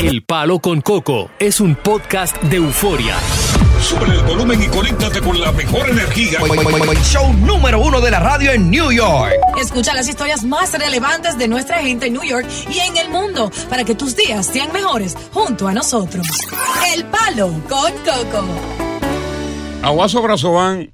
El 0.00 0.22
Palo 0.22 0.60
con 0.60 0.80
Coco 0.80 1.28
es 1.40 1.60
un 1.60 1.74
podcast 1.74 2.40
de 2.44 2.58
euforia. 2.58 3.16
Sube 3.82 4.06
el 4.06 4.22
volumen 4.22 4.62
y 4.62 4.68
conéctate 4.68 5.20
con 5.20 5.40
la 5.40 5.50
mejor 5.50 5.90
energía. 5.90 6.38
Show 7.02 7.32
número 7.32 7.80
uno 7.80 8.00
de 8.00 8.12
la 8.12 8.20
radio 8.20 8.52
en 8.52 8.70
New 8.70 8.92
York. 8.92 9.32
Escucha 9.60 9.94
las 9.94 10.08
historias 10.08 10.44
más 10.44 10.72
relevantes 10.78 11.36
de 11.36 11.48
nuestra 11.48 11.78
gente 11.78 12.06
en 12.06 12.12
New 12.12 12.22
York 12.22 12.46
y 12.72 12.78
en 12.78 12.96
el 12.96 13.10
mundo 13.10 13.50
para 13.68 13.82
que 13.82 13.96
tus 13.96 14.14
días 14.14 14.46
sean 14.46 14.72
mejores 14.72 15.16
junto 15.32 15.66
a 15.66 15.72
nosotros. 15.72 16.28
El 16.94 17.04
Palo 17.06 17.48
con 17.68 17.90
Coco. 18.04 18.46
Aguaso 19.82 20.22
Brazován 20.22 20.92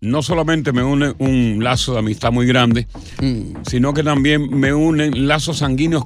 no 0.00 0.22
solamente 0.22 0.72
me 0.72 0.82
une 0.82 1.14
un 1.18 1.62
lazo 1.62 1.92
de 1.92 1.98
amistad 1.98 2.32
muy 2.32 2.46
grande, 2.46 2.86
sino 3.66 3.92
que 3.92 4.02
también 4.02 4.48
me 4.50 4.72
unen 4.72 5.28
lazos 5.28 5.58
sanguíneos 5.58 6.04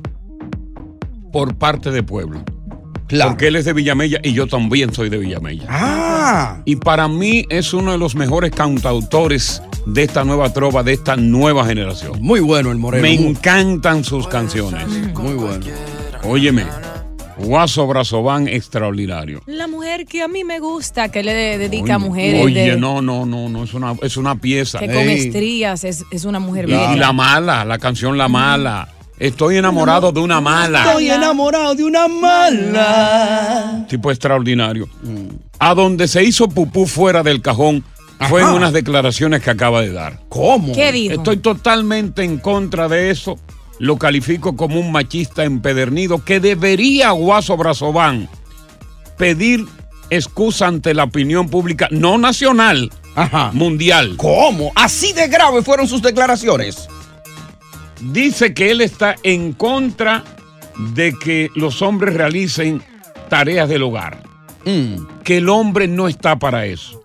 por 1.33 1.57
parte 1.57 1.91
de 1.91 2.03
pueblo. 2.03 2.43
Porque 3.25 3.49
él 3.49 3.57
es 3.57 3.65
de 3.65 3.73
Villamella 3.73 4.21
y 4.23 4.33
yo 4.35 4.47
también 4.47 4.95
soy 4.95 5.09
de 5.09 5.19
Villamella. 5.19 5.65
Ah. 5.69 6.63
Y 6.65 6.77
para 6.77 7.09
mí 7.09 7.45
es 7.51 7.73
uno 7.75 7.91
de 7.91 7.99
los 7.99 8.15
mejores 8.15 8.53
cantautores 8.53 9.63
de 9.85 10.05
esta 10.05 10.23
nueva 10.25 10.53
trova, 10.53 10.85
de 10.85 10.93
esta 10.93 11.17
nueva 11.17 11.65
generación. 11.67 12.23
Muy 12.23 12.39
bueno 12.39 12.71
el 12.71 12.79
Moreno. 12.79 13.03
Me 13.03 13.17
Muy- 13.19 13.27
encantan 13.31 14.05
sus 14.05 14.29
canciones. 14.29 14.87
Muy 15.19 15.35
bueno. 15.35 15.67
Óyeme, 16.23 16.67
Guaso 17.39 17.87
Brazován 17.89 18.47
extraordinario. 18.47 19.43
La 19.47 19.67
mujer 19.67 20.05
que 20.07 20.23
a 20.23 20.29
mí 20.29 20.45
me 20.45 20.61
gusta, 20.61 21.09
que 21.09 21.25
le 21.25 21.33
dedica 21.59 21.95
a 21.95 21.99
mujeres 21.99 22.45
Oye, 22.45 22.71
de- 22.73 22.77
no, 22.77 23.03
no, 23.03 23.27
no, 23.27 23.49
no, 23.49 23.65
es 23.65 23.75
una, 23.75 23.95
es 24.03 24.17
una 24.19 24.37
pieza. 24.37 24.79
que 24.79 24.87
con 24.87 25.09
estrías 25.09 25.83
es, 25.83 26.05
es 26.13 26.25
una 26.25 26.39
mujer 26.39 26.67
Y, 26.69 26.73
bella. 26.73 26.95
y 26.95 26.99
la 26.99 27.13
mala, 27.13 27.65
la 27.65 27.79
canción 27.79 28.17
La 28.19 28.29
Mala. 28.29 28.89
Estoy 29.21 29.59
enamorado 29.59 30.13
de 30.13 30.21
una 30.21 30.41
mala. 30.41 30.87
Estoy 30.87 31.11
enamorado 31.11 31.75
de 31.75 31.85
una 31.85 32.09
mala. 32.09 33.85
Tipo 33.87 34.11
extraordinario. 34.11 34.89
A 35.59 35.75
donde 35.75 36.09
se 36.09 36.25
hizo 36.25 36.49
pupú 36.49 36.87
fuera 36.87 37.23
del 37.23 37.43
cajón 37.43 37.85
fue 38.31 38.41
en 38.41 38.49
unas 38.49 38.73
declaraciones 38.73 39.43
que 39.43 39.51
acaba 39.51 39.83
de 39.83 39.93
dar. 39.93 40.21
¿Cómo? 40.31 40.73
¿Qué 40.73 40.91
dijo? 40.91 41.17
Estoy 41.17 41.37
totalmente 41.37 42.25
en 42.25 42.39
contra 42.39 42.89
de 42.89 43.11
eso. 43.11 43.39
Lo 43.79 43.99
califico 43.99 44.57
como 44.57 44.81
un 44.81 44.91
machista 44.91 45.45
empedernido 45.45 46.25
que 46.25 46.41
debería, 46.41 47.11
Guaso 47.11 47.59
Brazován, 47.59 48.27
pedir 49.19 49.67
excusa 50.09 50.67
ante 50.67 50.95
la 50.95 51.05
opinión 51.05 51.51
pública, 51.51 51.89
no 51.91 52.17
nacional, 52.17 52.91
Ajá. 53.15 53.51
mundial. 53.53 54.15
¿Cómo? 54.17 54.73
Así 54.77 55.13
de 55.13 55.29
grave 55.29 55.63
fueron 55.63 55.87
sus 55.87 56.01
declaraciones. 56.01 56.89
Dice 58.01 58.55
que 58.55 58.71
él 58.71 58.81
está 58.81 59.17
en 59.23 59.53
contra 59.53 60.25
de 60.95 61.13
que 61.13 61.51
los 61.55 61.83
hombres 61.83 62.15
realicen 62.15 62.83
tareas 63.29 63.69
del 63.69 63.83
hogar. 63.83 64.23
Mm. 64.65 65.23
Que 65.25 65.39
el 65.39 65.49
hombre 65.49 65.89
no 65.89 66.09
está 66.09 66.39
para 66.39 66.67
eso. 66.67 67.01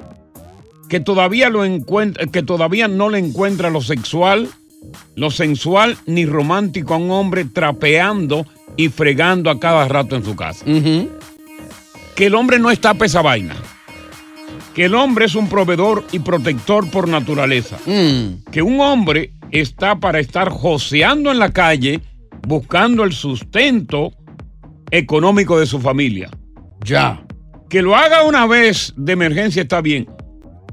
Que 0.89 0.99
todavía, 0.99 1.49
lo 1.49 1.65
encuentra, 1.65 2.27
que 2.27 2.43
todavía 2.43 2.87
no 2.87 3.09
le 3.09 3.19
encuentra 3.19 3.69
lo 3.69 3.81
sexual, 3.81 4.49
lo 5.15 5.31
sensual 5.31 5.97
ni 6.05 6.25
romántico 6.25 6.93
a 6.93 6.97
un 6.97 7.11
hombre 7.11 7.45
trapeando 7.45 8.45
y 8.77 8.89
fregando 8.89 9.49
a 9.49 9.59
cada 9.59 9.87
rato 9.87 10.15
en 10.15 10.23
su 10.23 10.35
casa. 10.35 10.65
Que 12.15 12.25
el 12.27 12.35
hombre 12.35 12.59
no 12.59 12.71
está 12.71 12.93
para 12.93 13.07
esa 13.07 13.21
vaina. 13.21 13.55
Que 14.73 14.85
el 14.85 14.95
hombre 14.95 15.25
es 15.25 15.35
un 15.35 15.47
proveedor 15.47 16.05
y 16.11 16.19
protector 16.19 16.89
por 16.89 17.07
naturaleza. 17.07 17.77
Mm. 17.85 18.51
Que 18.51 18.61
un 18.61 18.79
hombre 18.79 19.31
está 19.59 19.99
para 19.99 20.19
estar 20.19 20.49
joseando 20.49 21.31
en 21.31 21.39
la 21.39 21.51
calle 21.51 22.01
buscando 22.47 23.03
el 23.03 23.13
sustento 23.13 24.11
económico 24.91 25.59
de 25.59 25.65
su 25.65 25.79
familia. 25.79 26.29
Ya. 26.83 27.23
Que 27.69 27.81
lo 27.81 27.95
haga 27.95 28.23
una 28.23 28.45
vez 28.45 28.93
de 28.95 29.13
emergencia 29.13 29.63
está 29.63 29.81
bien. 29.81 30.07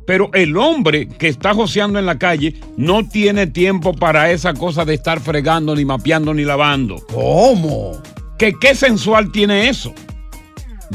Pero 0.07 0.31
el 0.35 0.57
hombre 0.57 1.09
que 1.09 1.29
está 1.29 1.55
joseando 1.55 1.99
en 1.99 2.07
la 2.07 2.19
calle 2.19 2.57
no 2.77 3.09
tiene 3.09 3.47
tiempo 3.47 3.95
para 3.95 4.31
esa 4.31 4.53
cosa 4.53 4.85
de 4.85 4.95
estar 4.95 5.21
fregando, 5.21 5.75
ni 5.75 5.85
mapeando, 5.85 6.35
ni 6.35 6.45
lavando. 6.45 6.97
¿Cómo? 7.13 7.93
¿Que 8.37 8.53
qué 8.61 8.75
sensual 8.75 9.31
tiene 9.31 9.69
eso? 9.69 9.95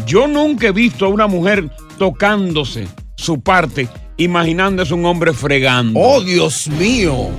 Yo 0.05 0.27
nunca 0.27 0.67
he 0.67 0.71
visto 0.71 1.05
a 1.05 1.09
una 1.09 1.27
mujer 1.27 1.69
tocándose 1.97 2.87
su 3.15 3.41
parte, 3.41 3.87
imaginándose 4.17 4.93
un 4.93 5.05
hombre 5.05 5.33
fregando. 5.33 5.99
Oh, 5.99 6.21
Dios 6.21 6.67
mío. 6.67 7.29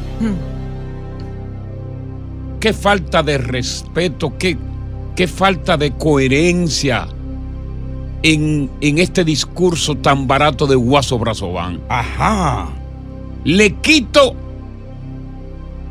Qué 2.60 2.72
falta 2.72 3.22
de 3.22 3.38
respeto, 3.38 4.32
qué, 4.38 4.56
qué 5.14 5.28
falta 5.28 5.76
de 5.76 5.92
coherencia 5.92 7.06
en, 8.22 8.70
en 8.80 8.98
este 8.98 9.24
discurso 9.24 9.96
tan 9.96 10.26
barato 10.26 10.66
de 10.66 10.74
Guaso 10.74 11.18
Brazován. 11.18 11.80
Ajá. 11.88 12.68
Le 13.44 13.74
quito, 13.76 14.34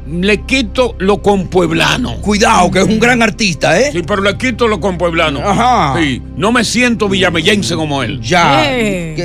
le 0.10 0.42
quito 0.42 0.96
lo 1.00 1.22
compueblano. 1.22 2.18
Cuidado, 2.22 2.72
que 2.72 2.80
es 2.80 2.86
un 2.86 3.00
gran 3.00 3.22
artista, 3.22 3.80
¿eh? 3.80 3.92
Sí, 3.92 4.02
pero 4.06 4.22
le 4.22 4.38
quito 4.38 4.68
lo 4.68 4.80
compueblano. 4.80 5.40
Ajá. 5.40 6.00
Sí, 6.00 6.22
no 6.36 6.52
me 6.52 6.64
siento 6.64 7.10
villamellense 7.10 7.76
como 7.76 8.04
él. 8.04 8.22
Ya. 8.22 8.72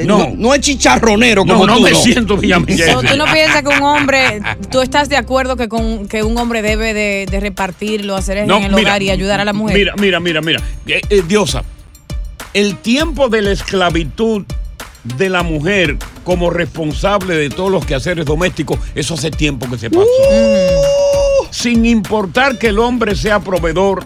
No. 0.04 0.18
no. 0.18 0.32
no 0.36 0.54
es 0.54 0.60
chicharronero 0.60 1.44
No, 1.44 1.54
como 1.54 1.66
no 1.66 1.76
tú, 1.76 1.82
me 1.82 1.94
siento 1.94 2.36
villamellense. 2.36 2.94
¿Tú 3.08 3.16
no 3.16 3.24
piensas 3.32 3.62
que 3.62 3.68
un 3.68 3.82
hombre, 3.82 4.40
tú 4.70 4.80
estás 4.80 5.08
de 5.08 5.16
acuerdo 5.16 5.56
que, 5.56 5.68
con, 5.68 6.08
que 6.08 6.22
un 6.22 6.36
hombre 6.36 6.62
debe 6.62 6.94
de, 6.94 7.26
de 7.30 7.40
repartir 7.40 8.04
los 8.04 8.18
haceres 8.18 8.46
No, 8.46 8.58
en 8.58 8.64
el 8.64 8.74
mira, 8.74 8.90
hogar 8.90 9.02
y 9.02 9.10
ayudar 9.10 9.40
a 9.40 9.44
la 9.44 9.52
mujer? 9.52 9.76
Mira, 9.76 9.94
mira, 9.96 10.20
mira, 10.20 10.40
mira. 10.40 10.60
Eh, 10.86 11.00
eh, 11.08 11.22
Diosa, 11.26 11.62
el 12.54 12.76
tiempo 12.76 13.28
de 13.28 13.42
la 13.42 13.52
esclavitud 13.52 14.44
de 15.04 15.28
la 15.28 15.42
mujer 15.42 15.96
como 16.24 16.50
responsable 16.50 17.34
de 17.34 17.50
todos 17.50 17.70
los 17.70 17.84
quehaceres 17.84 18.24
domésticos, 18.24 18.78
eso 18.94 19.14
hace 19.14 19.30
tiempo 19.30 19.68
que 19.68 19.78
se 19.78 19.90
pasó. 19.90 20.06
Sin 21.50 21.84
importar 21.84 22.58
que 22.58 22.68
el 22.68 22.78
hombre 22.78 23.14
sea 23.14 23.40
proveedor, 23.40 24.04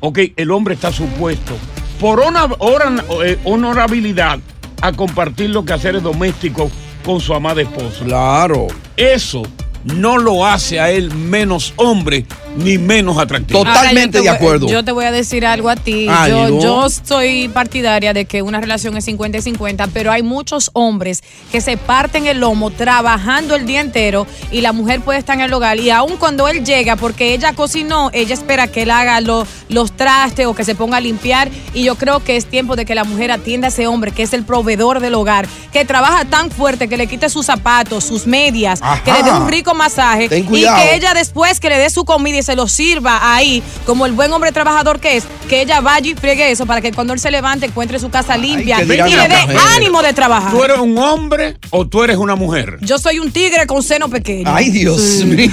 ok, 0.00 0.18
el 0.36 0.50
hombre 0.50 0.74
está 0.74 0.92
supuesto 0.92 1.54
por 2.00 2.20
eh, 2.20 3.38
honorabilidad 3.44 4.40
a 4.80 4.92
compartir 4.92 5.50
los 5.50 5.64
quehaceres 5.64 6.02
domésticos 6.02 6.72
con 7.04 7.20
su 7.20 7.34
amada 7.34 7.62
esposa. 7.62 8.04
Claro. 8.04 8.66
Eso 8.96 9.42
no 9.84 10.18
lo 10.18 10.46
hace 10.46 10.80
a 10.80 10.90
él 10.90 11.14
menos 11.14 11.74
hombre 11.76 12.26
ni 12.56 12.78
menos 12.78 13.18
atractivo. 13.18 13.60
Ahora, 13.60 13.90
yo 13.90 13.94
te 14.12 14.18
voy- 14.30 14.38
Yo 14.68 14.84
te 14.84 14.92
voy 14.92 15.04
a 15.04 15.10
decir 15.12 15.46
algo 15.46 15.68
a 15.70 15.76
ti. 15.76 16.06
Ah, 16.08 16.28
yo, 16.28 16.48
¿no? 16.48 16.60
yo 16.60 16.86
soy 16.90 17.48
partidaria 17.48 18.12
de 18.12 18.24
que 18.26 18.42
una 18.42 18.60
relación 18.60 18.96
es 18.96 19.04
50 19.06 19.38
y 19.38 19.42
50, 19.42 19.86
pero 19.88 20.12
hay 20.12 20.22
muchos 20.22 20.70
hombres 20.74 21.22
que 21.50 21.60
se 21.60 21.76
parten 21.76 22.26
el 22.26 22.40
lomo 22.40 22.70
trabajando 22.70 23.54
el 23.54 23.66
día 23.66 23.80
entero 23.80 24.26
y 24.50 24.60
la 24.60 24.72
mujer 24.72 25.00
puede 25.00 25.18
estar 25.18 25.36
en 25.36 25.42
el 25.42 25.52
hogar 25.52 25.78
y 25.80 25.90
aun 25.90 26.16
cuando 26.18 26.46
él 26.48 26.64
llega, 26.64 26.96
porque 26.96 27.32
ella 27.34 27.52
cocinó, 27.54 28.10
ella 28.12 28.34
espera 28.34 28.66
que 28.66 28.82
él 28.82 28.90
haga 28.90 29.20
lo- 29.20 29.46
los 29.68 29.92
trastes 29.92 30.46
o 30.46 30.54
que 30.54 30.64
se 30.64 30.74
ponga 30.74 30.98
a 30.98 31.00
limpiar 31.00 31.48
y 31.74 31.84
yo 31.84 31.94
creo 31.96 32.22
que 32.22 32.36
es 32.36 32.46
tiempo 32.46 32.76
de 32.76 32.84
que 32.84 32.94
la 32.94 33.04
mujer 33.04 33.30
atienda 33.32 33.68
a 33.68 33.70
ese 33.70 33.86
hombre 33.86 34.10
que 34.12 34.22
es 34.22 34.32
el 34.34 34.44
proveedor 34.44 35.00
del 35.00 35.14
hogar, 35.14 35.48
que 35.72 35.84
trabaja 35.84 36.24
tan 36.26 36.50
fuerte 36.50 36.88
que 36.88 36.96
le 36.96 37.06
quite 37.06 37.28
sus 37.30 37.46
zapatos, 37.46 38.04
sus 38.04 38.26
medias, 38.26 38.80
Ajá. 38.82 39.02
que 39.02 39.12
le 39.12 39.22
dé 39.22 39.30
un 39.30 39.48
rico 39.48 39.74
masaje 39.74 40.28
Ten 40.28 40.44
y 40.54 40.62
que 40.64 40.94
ella 40.94 41.14
después 41.14 41.58
que 41.60 41.68
le 41.70 41.78
dé 41.78 41.88
su 41.90 42.04
comida 42.04 42.36
y 42.38 42.41
se 42.42 42.56
lo 42.56 42.68
sirva 42.68 43.34
ahí, 43.34 43.62
como 43.86 44.06
el 44.06 44.12
buen 44.12 44.32
hombre 44.32 44.52
trabajador 44.52 45.00
que 45.00 45.16
es, 45.16 45.24
que 45.48 45.62
ella 45.62 45.80
vaya 45.80 46.10
y 46.10 46.14
friegue 46.14 46.50
eso 46.50 46.66
para 46.66 46.80
que 46.80 46.92
cuando 46.92 47.12
él 47.12 47.20
se 47.20 47.30
levante 47.30 47.66
encuentre 47.66 47.98
su 47.98 48.10
casa 48.10 48.36
limpia 48.36 48.78
¿qué 48.78 48.84
y 48.84 48.86
le 48.86 49.28
dé 49.28 49.56
ánimo 49.76 50.02
de 50.02 50.12
trabajar. 50.12 50.52
¿Tú 50.52 50.62
eres 50.64 50.78
un 50.78 50.96
hombre 50.98 51.56
o 51.70 51.86
tú 51.86 52.02
eres 52.02 52.16
una 52.16 52.34
mujer? 52.34 52.78
Yo 52.80 52.98
soy 52.98 53.18
un 53.18 53.30
tigre 53.30 53.66
con 53.66 53.82
seno 53.82 54.08
pequeño. 54.08 54.50
Ay, 54.52 54.70
Dios 54.70 55.00
mío. 55.24 55.50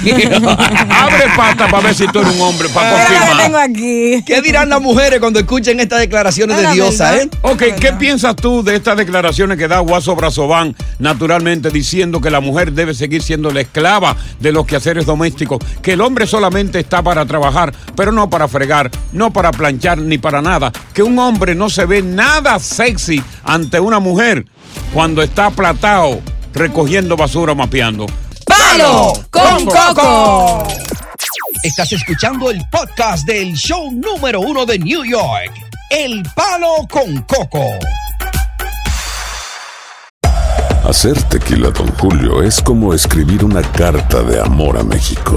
Abre 0.90 1.24
pata 1.36 1.68
para 1.68 1.84
ver 1.84 1.94
si 1.94 2.06
tú 2.08 2.20
eres 2.20 2.34
un 2.34 2.40
hombre, 2.40 2.68
para 2.68 3.06
confirmar. 3.06 3.44
tengo 3.44 3.58
aquí. 3.58 4.22
¿Qué 4.24 4.40
dirán 4.42 4.68
las 4.68 4.80
mujeres 4.80 5.20
cuando 5.20 5.38
escuchen 5.38 5.80
estas 5.80 6.00
declaraciones 6.00 6.56
de 6.56 6.72
Diosa, 6.72 7.16
eh? 7.16 7.28
Ok, 7.42 7.62
¿qué 7.80 7.92
piensas 7.92 8.36
tú 8.36 8.62
de 8.62 8.76
estas 8.76 8.96
declaraciones 8.96 9.58
que 9.58 9.68
da 9.68 9.78
Guaso 9.80 10.16
Brazován, 10.16 10.74
naturalmente 10.98 11.70
diciendo 11.70 12.20
que 12.20 12.30
la 12.30 12.40
mujer 12.40 12.72
debe 12.72 12.94
seguir 12.94 13.22
siendo 13.22 13.50
la 13.50 13.60
esclava 13.60 14.16
de 14.40 14.52
los 14.52 14.66
quehaceres 14.66 15.06
domésticos, 15.06 15.58
que 15.82 15.92
el 15.92 16.00
hombre 16.00 16.26
solamente 16.26 16.79
está 16.80 17.02
para 17.02 17.24
trabajar, 17.26 17.72
pero 17.94 18.12
no 18.12 18.28
para 18.28 18.48
fregar, 18.48 18.90
no 19.12 19.32
para 19.32 19.52
planchar 19.52 19.98
ni 19.98 20.18
para 20.18 20.42
nada, 20.42 20.72
que 20.92 21.02
un 21.02 21.18
hombre 21.18 21.54
no 21.54 21.70
se 21.70 21.86
ve 21.86 22.02
nada 22.02 22.58
sexy 22.58 23.22
ante 23.44 23.80
una 23.80 24.00
mujer 24.00 24.46
cuando 24.92 25.22
está 25.22 25.46
aplatado 25.46 26.20
recogiendo 26.52 27.16
basura 27.16 27.52
o 27.52 27.54
mapeando? 27.54 28.06
¡Palo 28.46 29.12
con 29.30 29.66
Coco! 29.66 30.66
Estás 31.62 31.92
escuchando 31.92 32.50
el 32.50 32.62
podcast 32.70 33.26
del 33.26 33.54
show 33.54 33.90
número 33.92 34.40
uno 34.40 34.64
de 34.64 34.78
New 34.78 35.04
York, 35.04 35.52
El 35.90 36.22
Palo 36.34 36.86
con 36.90 37.22
Coco. 37.22 37.64
Hacer 40.88 41.22
tequila, 41.24 41.70
Don 41.70 41.88
Julio, 41.98 42.42
es 42.42 42.60
como 42.60 42.94
escribir 42.94 43.44
una 43.44 43.62
carta 43.62 44.22
de 44.22 44.40
amor 44.40 44.78
a 44.78 44.82
México. 44.82 45.36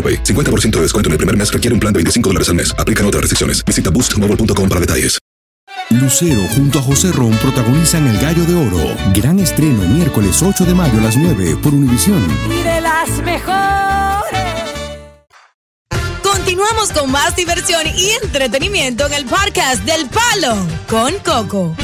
AroPay. 0.01 0.23
50% 0.23 0.77
de 0.77 0.81
descuento 0.81 1.09
en 1.09 1.11
el 1.11 1.17
primer 1.17 1.37
mes 1.37 1.53
requiere 1.53 1.75
un 1.75 1.79
plan 1.79 1.93
de 1.93 1.99
25 1.99 2.29
dólares 2.29 2.49
al 2.49 2.55
mes. 2.55 2.73
Aplican 2.79 3.05
otras 3.05 3.21
restricciones. 3.21 3.63
Visita 3.63 3.91
boostmobile.com 3.91 4.67
para 4.67 4.81
detalles. 4.81 5.21
Lucero 5.91 6.41
junto 6.55 6.79
a 6.79 6.81
José 6.81 7.11
Ron 7.11 7.31
protagonizan 7.37 8.07
El 8.07 8.17
Gallo 8.19 8.45
de 8.45 8.55
Oro. 8.55 8.95
Gran 9.13 9.39
estreno 9.39 9.83
miércoles 9.89 10.41
8 10.41 10.63
de 10.63 10.73
mayo 10.73 10.99
a 10.99 11.03
las 11.03 11.17
9 11.17 11.57
por 11.61 11.73
Univisión. 11.73 12.25
Y 12.49 12.63
de 12.63 12.79
las 12.79 13.09
mejores. 13.23 14.41
Continuamos 16.23 16.91
con 16.93 17.11
más 17.11 17.35
diversión 17.35 17.81
y 17.87 18.11
entretenimiento 18.23 19.05
en 19.05 19.13
el 19.13 19.25
podcast 19.25 19.83
del 19.83 20.07
Palo 20.07 20.55
con 20.89 21.13
Coco. 21.25 21.75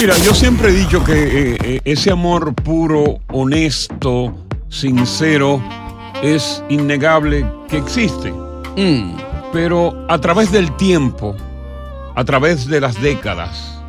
Mira, 0.00 0.18
yo 0.18 0.34
siempre 0.34 0.70
he 0.70 0.72
dicho 0.72 1.04
que 1.04 1.12
eh, 1.12 1.56
eh, 1.62 1.80
ese 1.84 2.10
amor 2.10 2.54
puro, 2.54 3.20
honesto, 3.28 4.46
sincero, 4.68 5.62
es 6.22 6.62
innegable 6.68 7.46
que 7.68 7.78
existe. 7.78 8.32
Pero 9.52 9.94
a 10.08 10.18
través 10.18 10.50
del 10.52 10.74
tiempo, 10.76 11.34
a 12.14 12.24
través 12.24 12.66
de 12.66 12.80
las 12.80 13.00
décadas, 13.00 13.80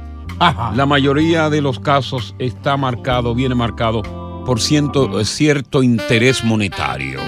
la 0.75 0.85
mayoría 0.85 1.49
de 1.49 1.61
los 1.61 1.79
casos 1.79 2.35
está 2.39 2.77
marcado, 2.77 3.33
viene 3.35 3.55
marcado 3.55 4.01
por 4.45 4.61
ciento- 4.61 5.23
cierto 5.25 5.83
interés 5.83 6.43
monetario. 6.43 7.19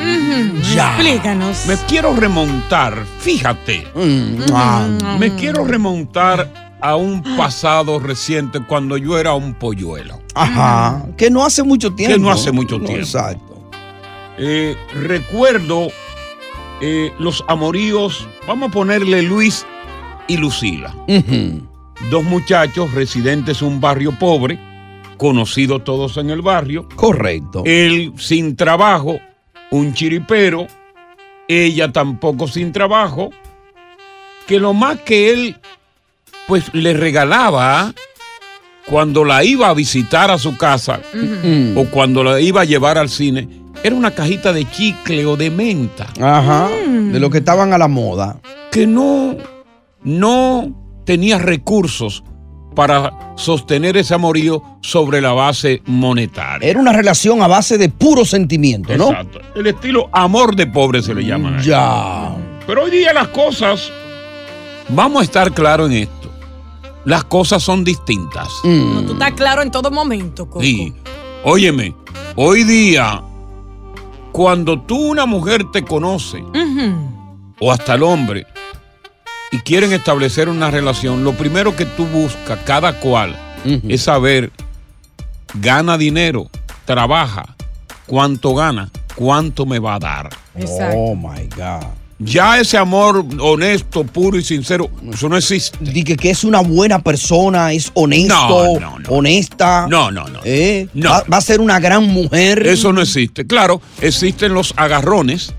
Explícanos. 0.57 1.65
Me 1.67 1.75
quiero 1.87 2.15
remontar, 2.15 3.03
fíjate, 3.19 3.87
me 5.17 5.33
quiero 5.35 5.65
remontar 5.65 6.69
a 6.81 6.95
un 6.95 7.21
pasado 7.35 7.99
reciente 7.99 8.61
cuando 8.65 8.95
yo 8.95 9.17
era 9.19 9.33
un 9.33 9.53
polluelo. 9.53 10.21
Ajá. 10.33 11.05
Que 11.17 11.29
no 11.29 11.43
hace 11.43 11.61
mucho 11.63 11.93
tiempo. 11.93 12.15
Que 12.15 12.21
no 12.21 12.31
hace 12.31 12.53
mucho 12.53 12.77
No, 12.79 12.85
tiempo. 12.85 13.03
Exacto. 13.03 13.48
Eh, 14.41 14.77
recuerdo 14.93 15.89
eh, 16.79 17.11
los 17.19 17.43
amoríos, 17.47 18.25
vamos 18.47 18.69
a 18.69 18.71
ponerle 18.71 19.21
Luis 19.21 19.65
y 20.29 20.37
Lucila. 20.37 20.95
Dos 22.09 22.23
muchachos 22.23 22.93
residentes 22.93 23.61
en 23.61 23.67
un 23.67 23.81
barrio 23.81 24.17
pobre, 24.17 24.57
conocidos 25.17 25.83
todos 25.83 26.15
en 26.15 26.29
el 26.29 26.41
barrio. 26.41 26.87
Correcto. 26.95 27.63
Él 27.65 28.13
sin 28.17 28.55
trabajo, 28.55 29.19
un 29.71 29.93
chiripero, 29.93 30.67
ella 31.49 31.91
tampoco 31.91 32.47
sin 32.47 32.71
trabajo, 32.71 33.31
que 34.47 34.57
lo 34.57 34.73
más 34.73 35.01
que 35.01 35.33
él 35.33 35.57
pues 36.47 36.73
le 36.73 36.93
regalaba 36.93 37.93
cuando 38.85 39.23
la 39.23 39.43
iba 39.43 39.69
a 39.69 39.73
visitar 39.73 40.31
a 40.31 40.37
su 40.37 40.57
casa 40.57 41.01
o 41.75 41.85
cuando 41.91 42.23
la 42.23 42.39
iba 42.39 42.61
a 42.61 42.65
llevar 42.65 42.97
al 42.97 43.09
cine, 43.09 43.47
era 43.83 43.95
una 43.95 44.11
cajita 44.11 44.53
de 44.53 44.69
chicle 44.69 45.25
o 45.25 45.35
de 45.37 45.49
menta. 45.49 46.07
Ajá. 46.21 46.67
De 46.69 47.19
lo 47.19 47.29
que 47.29 47.39
estaban 47.39 47.73
a 47.73 47.77
la 47.77 47.87
moda. 47.87 48.39
Que 48.71 48.85
no, 48.85 49.35
no 50.03 51.01
tenía 51.05 51.37
recursos 51.37 52.23
para 52.75 53.33
sostener 53.35 53.97
ese 53.97 54.13
amorío 54.13 54.61
sobre 54.81 55.21
la 55.21 55.33
base 55.33 55.81
monetaria. 55.85 56.69
Era 56.69 56.79
una 56.79 56.93
relación 56.93 57.41
a 57.41 57.47
base 57.47 57.77
de 57.77 57.89
puro 57.89 58.25
sentimiento, 58.25 58.95
¿no? 58.95 59.09
Exacto. 59.09 59.39
El 59.55 59.67
estilo 59.67 60.09
amor 60.11 60.55
de 60.55 60.67
pobre 60.67 61.01
se 61.01 61.13
le 61.13 61.25
llama. 61.25 61.55
a 61.57 61.59
eso. 61.59 61.69
Ya. 61.69 62.35
Pero 62.67 62.83
hoy 62.83 62.91
día 62.91 63.11
las 63.13 63.29
cosas, 63.29 63.91
vamos 64.89 65.21
a 65.21 65.23
estar 65.23 65.51
claros 65.53 65.89
en 65.89 65.97
esto. 65.97 66.31
Las 67.05 67.23
cosas 67.23 67.63
son 67.63 67.83
distintas. 67.83 68.49
Mm. 68.63 69.05
Tú 69.07 69.13
estás 69.13 69.31
claro 69.31 69.61
en 69.61 69.71
todo 69.71 69.89
momento, 69.89 70.45
Coco. 70.45 70.61
Sí. 70.61 70.93
Óyeme, 71.43 71.95
hoy 72.35 72.63
día, 72.65 73.23
cuando 74.39 74.79
tú 74.79 74.95
una 74.95 75.25
mujer 75.25 75.69
te 75.69 75.83
conoce, 75.83 76.41
o 77.59 77.73
hasta 77.73 77.95
el 77.95 78.03
hombre, 78.03 78.47
y 79.51 79.57
quieren 79.57 79.91
establecer 79.91 80.47
una 80.47 80.71
relación, 80.71 81.25
lo 81.25 81.33
primero 81.33 81.75
que 81.75 81.83
tú 81.83 82.05
buscas, 82.05 82.57
cada 82.63 83.01
cual, 83.01 83.37
es 83.65 84.03
saber, 84.03 84.53
gana 85.55 85.97
dinero, 85.97 86.49
trabaja, 86.85 87.57
cuánto 88.05 88.55
gana, 88.55 88.89
cuánto 89.13 89.65
me 89.65 89.79
va 89.79 89.95
a 89.95 89.99
dar. 89.99 90.29
Oh 90.95 91.13
my 91.15 91.45
God. 91.57 91.98
Ya 92.21 92.59
ese 92.59 92.77
amor 92.77 93.25
honesto, 93.39 94.03
puro 94.03 94.37
y 94.37 94.43
sincero, 94.43 94.89
eso 95.13 95.29
no 95.29 95.37
existe. 95.37 95.77
Dice 95.79 96.17
que 96.17 96.29
es 96.31 96.43
una 96.43 96.59
buena 96.59 96.99
persona, 97.01 97.71
es 97.71 97.89
honesto, 97.93 98.33
No, 98.33 98.79
no, 98.79 98.99
no. 98.99 99.09
honesta. 99.09 99.87
No, 99.89 100.11
no, 100.11 100.27
no. 100.27 100.39
¿Eh? 100.43 100.87
No. 100.93 101.09
Va, 101.11 101.23
va 101.31 101.37
a 101.37 101.41
ser 101.41 101.61
una 101.61 101.79
gran 101.79 102.03
mujer. 102.03 102.67
Eso 102.67 102.91
no 102.91 103.01
existe. 103.01 103.47
Claro, 103.47 103.81
existen 104.01 104.53
los 104.53 104.73
agarrones. 104.75 105.53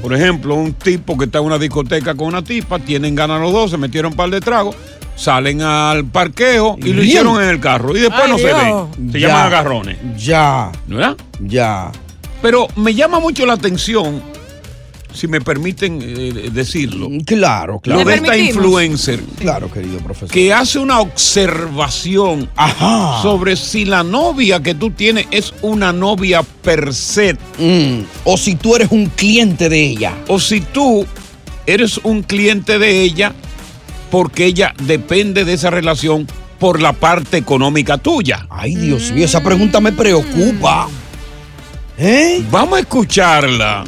Por 0.00 0.14
ejemplo, 0.14 0.54
un 0.54 0.72
tipo 0.72 1.18
que 1.18 1.26
está 1.26 1.38
en 1.38 1.44
una 1.44 1.58
discoteca 1.58 2.14
con 2.14 2.28
una 2.28 2.42
tipa, 2.42 2.78
tienen 2.78 3.14
ganas 3.14 3.38
los 3.42 3.52
dos, 3.52 3.70
se 3.70 3.76
metieron 3.76 4.12
un 4.12 4.16
par 4.16 4.30
de 4.30 4.40
tragos, 4.40 4.74
salen 5.16 5.60
al 5.60 6.06
parqueo 6.06 6.78
y 6.82 6.94
lo 6.94 7.02
hicieron 7.02 7.42
en 7.42 7.50
el 7.50 7.60
carro. 7.60 7.94
Y 7.94 8.00
después 8.00 8.22
Ay, 8.24 8.30
no 8.30 8.38
se 8.38 8.44
ven. 8.54 9.12
Se 9.12 9.20
Ya. 9.20 9.28
llaman 9.28 9.46
agarrones. 9.48 9.98
Ya. 10.16 10.72
¿Verdad? 10.86 11.14
Ya. 11.40 11.92
Pero 12.40 12.68
me 12.76 12.94
llama 12.94 13.20
mucho 13.20 13.44
la 13.44 13.52
atención, 13.52 14.22
si 15.12 15.28
me 15.28 15.40
permiten 15.40 16.00
eh, 16.02 16.50
decirlo. 16.52 17.08
Claro, 17.24 17.80
claro. 17.80 18.00
Lo 18.00 18.08
de 18.08 18.16
esta 18.16 18.36
influencer. 18.36 19.20
Claro, 19.38 19.70
querido 19.70 19.98
profesor. 19.98 20.28
Que 20.30 20.52
hace 20.52 20.78
una 20.78 21.00
observación 21.00 22.48
sobre 23.22 23.56
si 23.56 23.84
la 23.84 24.02
novia 24.02 24.62
que 24.62 24.74
tú 24.74 24.90
tienes 24.90 25.26
es 25.30 25.52
una 25.62 25.92
novia 25.92 26.42
per 26.42 26.94
se. 26.94 27.34
Mm, 27.58 28.04
O 28.24 28.36
si 28.36 28.54
tú 28.54 28.76
eres 28.76 28.90
un 28.90 29.06
cliente 29.06 29.68
de 29.68 29.82
ella. 29.82 30.14
O 30.28 30.38
si 30.38 30.60
tú 30.60 31.06
eres 31.66 31.98
un 32.02 32.22
cliente 32.22 32.78
de 32.78 33.02
ella 33.02 33.32
porque 34.10 34.46
ella 34.46 34.74
depende 34.82 35.44
de 35.44 35.52
esa 35.52 35.70
relación 35.70 36.26
por 36.58 36.80
la 36.80 36.92
parte 36.92 37.36
económica 37.36 37.96
tuya. 37.96 38.46
Ay, 38.50 38.74
Dios 38.74 39.12
mío, 39.12 39.24
esa 39.24 39.40
pregunta 39.42 39.80
me 39.80 39.92
preocupa. 39.92 40.88
¿Eh? 42.02 42.42
Vamos 42.50 42.78
a 42.78 42.80
escucharla. 42.80 43.84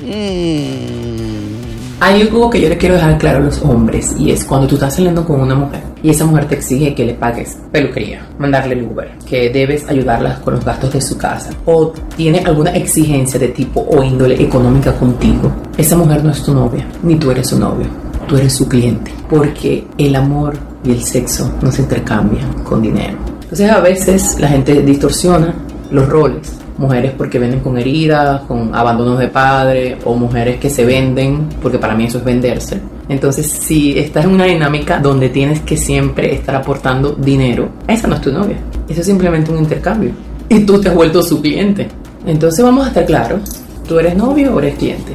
Hay 2.00 2.20
algo 2.20 2.50
que 2.50 2.60
yo 2.60 2.68
le 2.68 2.76
quiero 2.76 2.96
dejar 2.96 3.16
claro 3.16 3.38
a 3.38 3.40
los 3.40 3.62
hombres 3.62 4.14
y 4.18 4.30
es 4.30 4.44
cuando 4.44 4.66
tú 4.66 4.74
estás 4.74 4.96
saliendo 4.96 5.24
con 5.24 5.40
una 5.40 5.54
mujer 5.54 5.80
y 6.02 6.10
esa 6.10 6.26
mujer 6.26 6.46
te 6.46 6.56
exige 6.56 6.94
que 6.94 7.06
le 7.06 7.14
pagues 7.14 7.56
peluquería, 7.70 8.28
mandarle 8.38 8.74
el 8.74 8.82
Uber, 8.82 9.12
que 9.26 9.48
debes 9.48 9.88
ayudarla 9.88 10.38
con 10.42 10.52
los 10.52 10.62
gastos 10.62 10.92
de 10.92 11.00
su 11.00 11.16
casa 11.16 11.52
o 11.64 11.94
tiene 12.14 12.40
alguna 12.40 12.72
exigencia 12.72 13.40
de 13.40 13.48
tipo 13.48 13.80
o 13.80 14.02
índole 14.02 14.42
económica 14.42 14.92
contigo, 14.92 15.50
esa 15.78 15.96
mujer 15.96 16.22
no 16.22 16.32
es 16.32 16.42
tu 16.42 16.52
novia, 16.52 16.86
ni 17.02 17.16
tú 17.16 17.30
eres 17.30 17.48
su 17.48 17.58
novio, 17.58 17.86
tú 18.28 18.36
eres 18.36 18.52
su 18.52 18.68
cliente, 18.68 19.10
porque 19.30 19.86
el 19.96 20.14
amor 20.16 20.58
y 20.84 20.90
el 20.90 21.02
sexo 21.02 21.50
no 21.62 21.72
se 21.72 21.80
intercambian 21.80 22.52
con 22.62 22.82
dinero. 22.82 23.16
Entonces 23.42 23.70
a 23.70 23.80
veces 23.80 24.38
la 24.38 24.48
gente 24.48 24.82
distorsiona 24.82 25.54
los 25.90 26.06
roles 26.10 26.61
mujeres 26.78 27.12
porque 27.16 27.38
venden 27.38 27.60
con 27.60 27.78
heridas, 27.78 28.42
con 28.42 28.74
abandonos 28.74 29.18
de 29.18 29.28
padre, 29.28 29.98
o 30.04 30.14
mujeres 30.14 30.58
que 30.58 30.70
se 30.70 30.84
venden, 30.84 31.48
porque 31.60 31.78
para 31.78 31.94
mí 31.94 32.04
eso 32.04 32.18
es 32.18 32.24
venderse. 32.24 32.80
Entonces, 33.08 33.46
si 33.46 33.98
estás 33.98 34.24
en 34.24 34.32
una 34.32 34.44
dinámica 34.44 34.98
donde 34.98 35.28
tienes 35.28 35.60
que 35.60 35.76
siempre 35.76 36.34
estar 36.34 36.54
aportando 36.54 37.12
dinero, 37.12 37.68
esa 37.86 38.08
no 38.08 38.14
es 38.14 38.20
tu 38.20 38.32
novia. 38.32 38.56
Eso 38.88 39.00
es 39.00 39.06
simplemente 39.06 39.50
un 39.50 39.58
intercambio. 39.58 40.12
Y 40.48 40.60
tú 40.60 40.80
te 40.80 40.88
has 40.88 40.94
vuelto 40.94 41.22
su 41.22 41.40
cliente. 41.40 41.88
Entonces, 42.26 42.64
vamos 42.64 42.84
a 42.86 42.88
estar 42.88 43.04
claros. 43.04 43.62
¿Tú 43.86 43.98
eres 43.98 44.16
novio 44.16 44.54
o 44.54 44.58
eres 44.58 44.76
cliente? 44.76 45.12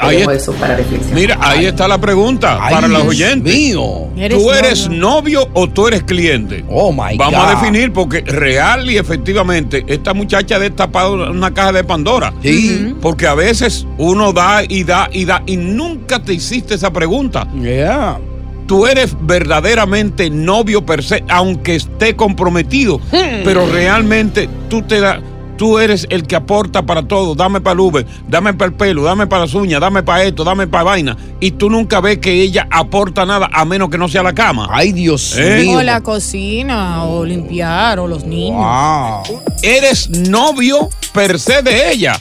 Te 0.00 0.06
Ahí 0.06 0.16
dejo 0.18 0.30
es- 0.30 0.42
eso 0.42 0.52
para 0.52 0.76
reflexión. 0.76 1.14
Mira, 1.14 1.38
ahí 1.40 1.66
está 1.66 1.88
la 1.88 1.98
pregunta 1.98 2.58
Ay, 2.60 2.74
para 2.74 2.88
los 2.88 3.02
Dios 3.02 3.10
oyentes. 3.10 3.54
mío. 3.54 4.08
¿Eres 4.16 4.38
¿Tú 4.38 4.52
eres 4.52 4.88
novio 4.88 5.48
o 5.54 5.68
tú 5.68 5.88
eres 5.88 6.02
cliente? 6.02 6.64
Oh 6.68 6.92
my 6.92 7.16
Vamos 7.16 7.34
a 7.42 7.54
God. 7.54 7.60
definir 7.60 7.92
porque 7.92 8.20
real 8.20 8.90
y 8.90 8.98
efectivamente 8.98 9.84
esta 9.88 10.12
muchacha 10.14 10.56
ha 10.56 10.58
destapado 10.58 11.30
una 11.30 11.52
caja 11.54 11.72
de 11.72 11.84
Pandora. 11.84 12.32
Sí. 12.42 12.94
Porque 13.00 13.26
a 13.26 13.34
veces 13.34 13.86
uno 13.98 14.32
da 14.32 14.62
y 14.68 14.84
da 14.84 15.08
y 15.12 15.24
da 15.24 15.42
y 15.46 15.56
nunca 15.56 16.22
te 16.22 16.34
hiciste 16.34 16.74
esa 16.74 16.92
pregunta. 16.92 17.46
Yeah. 17.62 18.18
Tú 18.66 18.86
eres 18.86 19.16
verdaderamente 19.20 20.28
novio 20.28 20.84
per 20.84 21.02
se, 21.04 21.22
aunque 21.28 21.76
esté 21.76 22.16
comprometido, 22.16 22.98
Hmm. 22.98 23.44
pero 23.44 23.64
realmente 23.70 24.48
tú 24.68 24.82
te 24.82 25.00
da, 25.00 25.20
tú 25.56 25.78
eres 25.78 26.06
el 26.10 26.26
que 26.26 26.36
aporta 26.36 26.84
para 26.84 27.06
todo. 27.06 27.34
Dame 27.34 27.60
para 27.60 27.74
el 27.74 27.80
Uber, 27.80 28.06
dame 28.28 28.54
para 28.54 28.68
el 28.70 28.74
pelo, 28.74 29.02
dame 29.02 29.26
para 29.26 29.42
las 29.42 29.54
uñas, 29.54 29.80
dame 29.80 30.02
para 30.02 30.24
esto, 30.24 30.44
dame 30.44 30.66
para 30.66 30.84
vaina. 30.84 31.16
Y 31.40 31.52
tú 31.52 31.70
nunca 31.70 32.00
ves 32.00 32.18
que 32.18 32.32
ella 32.32 32.66
aporta 32.70 33.26
nada 33.26 33.48
a 33.52 33.64
menos 33.64 33.90
que 33.90 33.98
no 33.98 34.08
sea 34.08 34.22
la 34.22 34.34
cama. 34.34 34.68
Ay, 34.70 34.92
Dios 34.92 35.36
¿Eh? 35.36 35.74
O 35.74 35.82
la 35.82 36.00
cocina, 36.00 37.04
o 37.04 37.24
limpiar, 37.24 37.98
o 37.98 38.06
los 38.06 38.24
niños. 38.24 39.28
¿Eres 39.62 40.08
novio 40.10 40.88
per 41.12 41.38
se 41.38 41.62
de 41.62 41.92
ella 41.92 42.20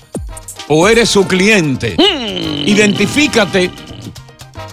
o 0.68 0.88
eres 0.88 1.10
su 1.10 1.27
cliente? 1.27 1.96
Identifícate 2.65 3.72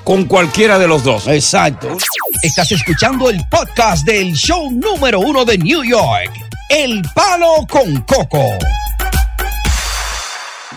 con 0.04 0.24
cualquiera 0.24 0.78
de 0.78 0.88
los 0.88 1.04
dos. 1.04 1.26
Exacto. 1.28 1.96
Estás 2.42 2.72
escuchando 2.72 3.30
el 3.30 3.40
podcast 3.48 4.04
del 4.04 4.32
show 4.32 4.70
número 4.70 5.20
uno 5.20 5.44
de 5.44 5.58
New 5.58 5.84
York. 5.84 6.51
El 6.74 7.02
Palo 7.14 7.66
con 7.68 7.94
Coco. 8.02 8.38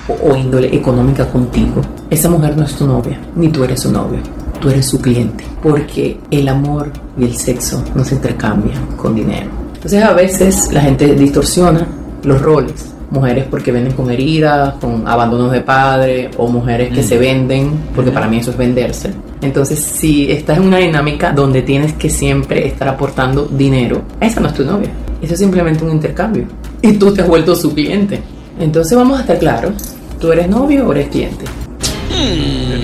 o 0.07 0.31
o 0.31 0.35
índole 0.35 0.75
económica 0.75 1.25
contigo, 1.27 1.81
esa 2.11 2.29
mujer 2.29 2.55
no 2.55 2.63
es 2.65 2.75
tu 2.75 2.85
novia, 2.85 3.19
ni 3.35 3.47
tú 3.49 3.63
eres 3.63 3.81
su 3.81 3.91
novio, 3.91 4.19
tú 4.59 4.69
eres 4.69 4.85
su 4.85 5.01
cliente, 5.01 5.43
porque 5.63 6.19
el 6.29 6.47
amor 6.47 6.91
y 7.17 7.23
el 7.23 7.35
sexo 7.35 7.83
no 7.95 8.03
se 8.03 8.15
intercambian 8.15 8.85
con 8.97 9.15
dinero. 9.15 9.49
Entonces 9.73 10.03
a 10.03 10.13
veces 10.13 10.71
la 10.71 10.81
gente 10.81 11.15
distorsiona 11.15 11.87
los 12.23 12.39
roles. 12.41 12.91
Mujeres 13.09 13.45
porque 13.49 13.71
venden 13.71 13.93
con 13.93 14.11
heridas, 14.11 14.73
con 14.81 15.07
abandonos 15.07 15.51
de 15.51 15.61
padre, 15.61 16.29
o 16.37 16.47
mujeres 16.49 16.91
que 16.93 17.01
Mm. 17.01 17.07
se 17.07 17.17
venden, 17.17 17.71
porque 17.95 18.11
para 18.11 18.27
mí 18.27 18.37
eso 18.37 18.51
es 18.51 18.57
venderse. 18.57 19.11
Entonces, 19.41 19.79
si 19.79 20.31
estás 20.31 20.57
en 20.57 20.63
una 20.65 20.77
dinámica 20.77 21.31
donde 21.31 21.61
tienes 21.61 21.93
que 21.93 22.09
siempre 22.09 22.67
estar 22.67 22.87
aportando 22.87 23.45
dinero, 23.45 24.01
esa 24.19 24.39
no 24.41 24.47
es 24.49 24.53
tu 24.55 24.65
novia. 24.65 24.89
Eso 25.25 25.33
es 25.33 25.39
simplemente 25.39 25.83
un 25.83 25.89
intercambio. 25.91 26.45
Y 26.83 26.93
tú 26.93 27.11
te 27.13 27.21
has 27.23 27.27
vuelto 27.27 27.55
su 27.55 27.73
cliente. 27.73 28.21
Entonces 28.59 28.95
vamos 28.95 29.17
a 29.17 29.21
estar 29.21 29.39
claros. 29.39 29.73
¿Tú 30.19 30.31
eres 30.31 30.47
novio 30.47 30.87
o 30.87 30.91
eres 30.91 31.07
cliente? 31.09 31.45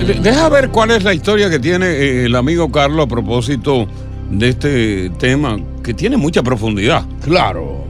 De- 0.06 0.14
Deja 0.20 0.48
ver 0.48 0.70
cuál 0.70 0.90
es 0.90 1.04
la 1.04 1.14
historia 1.14 1.48
que 1.48 1.58
tiene 1.60 1.86
eh, 1.86 2.24
el 2.26 2.34
amigo 2.34 2.70
Carlos 2.72 3.06
a 3.06 3.08
propósito 3.08 3.86
de 4.30 4.48
este 4.48 5.10
tema 5.18 5.56
que 5.84 5.94
tiene 5.94 6.16
mucha 6.16 6.42
profundidad. 6.42 7.04
Claro. 7.22 7.84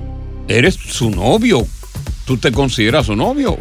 ¿Eres 0.48 0.74
su 0.74 1.10
novio? 1.10 1.66
¿Tú 2.26 2.36
te 2.36 2.52
consideras 2.52 3.06
su 3.06 3.16
novio? 3.16 3.56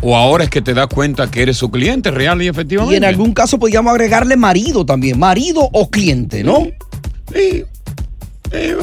¿O 0.00 0.16
ahora 0.16 0.44
es 0.44 0.50
que 0.50 0.62
te 0.62 0.72
das 0.74 0.86
cuenta 0.86 1.30
que 1.30 1.42
eres 1.42 1.56
su 1.58 1.70
cliente 1.70 2.10
real 2.10 2.40
y 2.40 2.48
efectivamente? 2.48 2.94
Y 2.94 2.96
en 2.98 3.04
algún 3.04 3.34
caso 3.34 3.58
podríamos 3.58 3.92
agregarle 3.92 4.36
marido 4.36 4.86
también. 4.86 5.18
Marido 5.18 5.68
o 5.72 5.90
cliente, 5.90 6.42
¿no? 6.42 6.66
Sí. 7.34 7.64
Eh, 8.52 8.76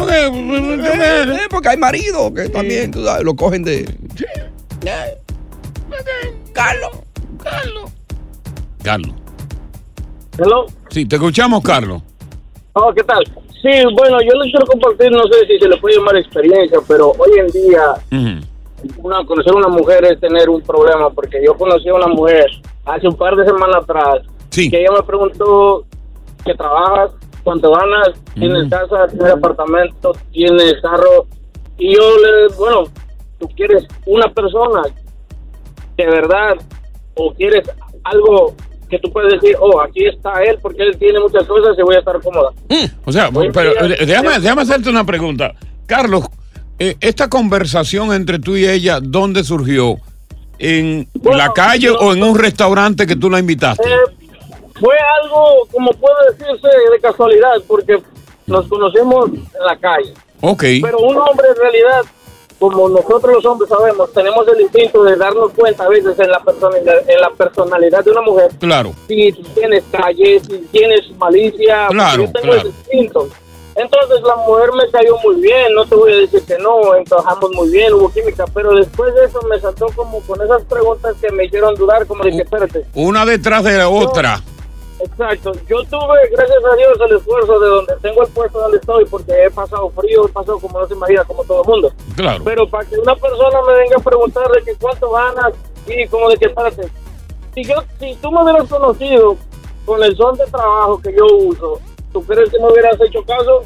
porque 1.50 1.70
hay 1.70 1.78
maridos 1.78 2.32
que 2.34 2.50
también 2.50 2.92
tú 2.92 3.04
sabes, 3.04 3.24
lo 3.24 3.36
cogen 3.36 3.64
de. 3.64 3.86
Carlos, 6.54 6.92
Carlos. 7.44 7.92
Carlos. 8.84 9.14
Hello. 10.38 10.66
Sí, 10.90 11.06
te 11.06 11.16
escuchamos, 11.16 11.64
Carlos. 11.64 12.02
Oh, 12.74 12.94
¿qué 12.94 13.04
tal? 13.04 13.24
Sí, 13.62 13.72
bueno, 13.98 14.20
yo 14.22 14.40
les 14.44 14.52
quiero 14.52 14.66
compartir, 14.68 15.12
no 15.12 15.24
sé 15.24 15.48
si 15.48 15.58
se 15.58 15.68
le 15.68 15.78
puede 15.78 15.96
llamar 15.96 16.18
experiencia, 16.18 16.78
pero 16.88 17.12
hoy 17.12 17.32
en 17.40 17.48
día 17.48 17.96
una, 18.98 19.26
conocer 19.26 19.54
a 19.54 19.58
una 19.58 19.70
mujer 19.70 20.06
es 20.06 20.20
tener 20.20 20.50
un 20.50 20.62
problema, 20.62 21.10
porque 21.10 21.42
yo 21.44 21.56
conocí 21.56 21.90
a 21.90 21.96
una 21.96 22.08
mujer 22.08 22.46
hace 22.86 23.08
un 23.08 23.16
par 23.16 23.36
de 23.36 23.46
semanas 23.46 23.78
atrás, 23.84 24.22
que 24.52 24.68
ella 24.68 24.92
me 24.92 25.04
preguntó 25.04 25.86
que 26.46 26.54
trabajas, 26.54 27.12
cuánto 27.46 27.72
ganas, 27.72 28.10
tienes 28.34 28.70
casa, 28.70 29.08
tienes 29.10 29.32
apartamento, 29.32 30.12
tienes 30.34 30.74
carro, 30.82 31.26
y 31.78 31.96
yo 31.96 32.02
le 32.18 32.54
bueno, 32.58 32.84
tú 33.40 33.48
quieres 33.56 33.86
una 34.06 34.28
persona 34.34 34.82
de 35.96 36.06
verdad, 36.06 36.56
o 37.16 37.34
quieres 37.34 37.70
algo 38.04 38.54
que 38.90 39.00
tú 39.00 39.12
puedes 39.12 39.40
decir, 39.40 39.56
oh, 39.62 39.80
aquí 39.80 40.06
está 40.06 40.44
él, 40.44 40.58
porque 40.62 40.84
él 40.84 40.98
tiene 40.98 41.20
muchas 41.20 41.46
cosas 41.46 41.76
y 41.78 41.82
voy 41.82 41.96
a 41.96 42.00
estar 42.00 42.20
cómoda. 42.22 42.50
O 43.06 43.12
sea, 43.12 43.30
Hoy 43.34 43.50
pero 43.54 43.72
día- 43.72 43.96
eh, 44.00 44.06
déjame, 44.06 44.40
déjame 44.40 44.62
hacerte 44.64 44.90
una 44.90 45.06
pregunta. 45.06 45.54
Carlos, 45.86 46.26
eh, 46.78 46.96
esta 47.00 47.30
conversación 47.30 48.12
entre 48.14 48.40
tú 48.40 48.58
y 48.58 48.66
ella, 48.68 49.00
¿dónde 49.02 49.44
surgió? 49.44 49.96
¿En 50.60 51.08
la 51.24 51.52
calle 51.54 51.90
o 51.90 52.14
en 52.14 52.24
un 52.24 52.38
restaurante 52.38 53.06
que 53.08 53.16
tú 53.16 53.30
la 53.30 53.40
invitaste? 53.40 53.84
Eh, 53.88 54.15
fue 54.80 54.96
algo, 55.22 55.68
como 55.72 55.92
puede 55.92 56.32
decirse, 56.32 56.68
de 56.92 57.00
casualidad, 57.00 57.56
porque 57.68 58.02
nos 58.48 58.68
conocimos 58.68 59.30
en 59.30 59.66
la 59.66 59.78
calle. 59.78 60.14
Ok. 60.42 60.64
Pero 60.82 61.00
un 61.00 61.18
hombre 61.18 61.48
en 61.50 61.56
realidad, 61.56 62.02
como 62.60 62.90
nosotros 62.90 63.36
los 63.36 63.46
hombres 63.46 63.70
sabemos, 63.70 64.12
tenemos 64.14 64.48
el 64.48 64.62
instinto 64.62 65.04
de 65.04 65.16
darnos 65.16 65.52
cuenta 65.54 65.86
a 65.86 65.90
veces 65.90 66.18
en 66.20 66.30
la 66.30 66.40
personalidad, 66.40 67.10
en 67.10 67.22
la 67.22 67.30
personalidad 67.32 68.04
de 68.04 68.12
una 68.12 68.22
mujer. 68.22 68.52
Claro. 68.60 68.94
Si 69.08 69.32
tienes 69.54 69.84
calle, 69.92 70.40
si 70.42 70.58
tienes 70.72 71.10
malicia, 71.18 71.88
Claro, 71.90 72.26
yo 72.26 72.32
tengo 72.32 72.54
claro. 72.54 72.60
ese 72.60 72.68
instinto. 72.68 73.30
Entonces 73.76 74.22
la 74.24 74.38
mujer 74.38 74.70
me 74.74 74.90
cayó 74.90 75.18
muy 75.18 75.42
bien, 75.42 75.74
no 75.74 75.86
te 75.86 75.96
voy 75.96 76.14
a 76.14 76.16
decir 76.16 76.42
que 76.46 76.58
no, 76.60 76.96
encajamos 76.96 77.52
muy 77.54 77.70
bien, 77.70 77.94
hubo 77.94 78.10
química, 78.10 78.46
pero 78.54 78.74
después 78.74 79.14
de 79.16 79.26
eso 79.26 79.42
me 79.50 79.60
saltó 79.60 79.88
como 79.94 80.22
con 80.22 80.42
esas 80.42 80.64
preguntas 80.64 81.14
que 81.22 81.30
me 81.34 81.44
hicieron 81.46 81.76
dudar, 81.76 82.08
como 82.08 82.24
de 82.24 82.32
que 82.32 82.44
espérate, 82.44 82.86
Una 82.94 83.26
detrás 83.26 83.66
de 83.66 83.78
la 83.78 83.90
otra. 83.90 84.42
Exacto, 85.06 85.52
yo 85.68 85.84
tuve, 85.84 86.30
gracias 86.32 86.66
a 86.66 86.76
Dios, 86.76 86.98
el 87.10 87.18
esfuerzo 87.18 87.60
de 87.60 87.68
donde 87.68 87.96
tengo 88.02 88.24
el 88.24 88.30
puesto 88.30 88.60
donde 88.60 88.78
estoy, 88.78 89.06
porque 89.06 89.46
he 89.46 89.52
pasado 89.52 89.90
frío, 89.92 90.26
he 90.26 90.30
pasado 90.30 90.60
como 90.60 90.80
no 90.80 90.88
se 90.88 90.96
imagina, 90.96 91.24
como 91.24 91.44
todo 91.44 91.62
el 91.62 91.70
mundo. 91.70 91.94
Claro. 92.16 92.44
Pero 92.44 92.68
para 92.68 92.90
que 92.90 92.98
una 92.98 93.16
persona 93.16 93.62
me 93.68 93.74
venga 93.76 93.98
a 93.98 94.04
preguntar 94.04 94.50
de 94.52 94.64
que 94.64 94.76
cuánto 94.76 95.12
ganas 95.12 95.54
y 95.88 96.08
como 96.08 96.30
de 96.30 96.38
que, 96.38 96.46
espérate, 96.46 96.90
si, 97.54 97.64
yo, 97.64 97.76
si 98.00 98.16
tú 98.16 98.32
me 98.32 98.44
hubieras 98.44 98.68
conocido 98.68 99.38
con 99.86 100.04
el 100.04 100.18
son 100.18 100.36
de 100.38 100.46
trabajo 100.46 101.00
que 101.00 101.16
yo 101.16 101.26
uso, 101.26 101.80
¿tú 102.12 102.24
crees 102.24 102.50
que 102.50 102.60
me 102.60 102.72
hubieras 102.72 103.00
hecho 103.00 103.24
caso? 103.24 103.64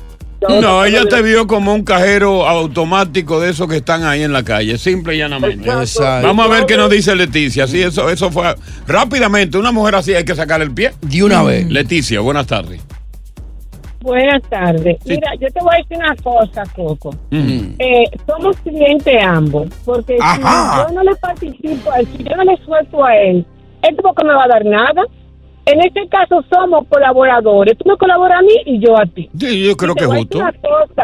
No, 0.48 0.86
ella 0.86 1.05
te 1.05 1.22
vio 1.22 1.48
como 1.48 1.74
un 1.74 1.84
cajero 1.84 2.48
automático 2.48 3.39
de 3.39 3.50
esos 3.50 3.67
que 3.67 3.77
están 3.77 4.03
ahí 4.03 4.24
en 4.24 4.31
la 4.31 4.43
calle, 4.43 4.77
simple 4.77 5.15
y 5.15 5.17
llanamente. 5.17 5.69
Exacto. 5.69 6.27
Vamos 6.27 6.46
a 6.46 6.50
ver 6.50 6.65
qué 6.65 6.77
nos 6.77 6.89
dice 6.89 7.15
Leticia. 7.15 7.67
Sí, 7.67 7.81
eso, 7.81 8.10
eso 8.10 8.31
fue 8.31 8.55
rápidamente. 8.88 9.58
Una 9.58 9.72
mujer 9.72 9.96
así 9.96 10.13
hay 10.13 10.24
que 10.24 10.36
sacar 10.36 10.62
el 10.62 10.72
pie. 10.72 10.91
De 11.01 11.24
una 11.24 11.43
vez. 11.43 11.69
Leticia, 11.69 12.22
buenas 12.22 12.48
tardes. 12.48 12.81
Buenas 14.01 14.41
tardes. 14.43 14.98
Mira, 15.05 15.29
yo 15.41 15.50
te 15.50 15.60
voy 15.60 15.75
a 15.75 15.77
decir 15.77 15.98
una 15.98 16.15
cosa, 16.15 16.63
Coco. 16.74 17.13
Mm. 17.31 17.74
Eh, 17.79 18.05
somos 18.25 18.55
clientes 18.58 19.22
ambos, 19.22 19.67
porque 19.84 20.17
Ajá. 20.22 20.86
si 20.88 20.93
yo 20.93 20.96
no 20.96 21.03
le 21.03 21.15
participo 21.17 21.91
a 21.91 22.00
él, 22.00 22.08
si 22.15 22.24
yo 22.24 22.36
no 22.38 22.43
le 22.46 22.58
suelto 22.63 23.03
a 23.03 23.15
él, 23.17 23.46
él 23.81 23.96
tampoco 23.96 24.24
me 24.24 24.34
va 24.34 24.46
a 24.46 24.48
dar 24.48 24.65
nada. 24.65 25.03
En 25.65 25.79
este 25.81 26.07
caso 26.07 26.43
somos 26.49 26.87
colaboradores. 26.87 27.77
Tú 27.77 27.87
me 27.87 27.97
colaboras 27.97 28.39
a 28.39 28.41
mí 28.41 28.53
y 28.65 28.79
yo 28.79 28.97
a 28.97 29.05
ti. 29.05 29.29
Sí, 29.37 29.67
yo 29.67 29.77
creo 29.77 29.93
Y 29.93 29.95
que 29.95 30.03
es 30.05 30.09
justo. 30.09 30.39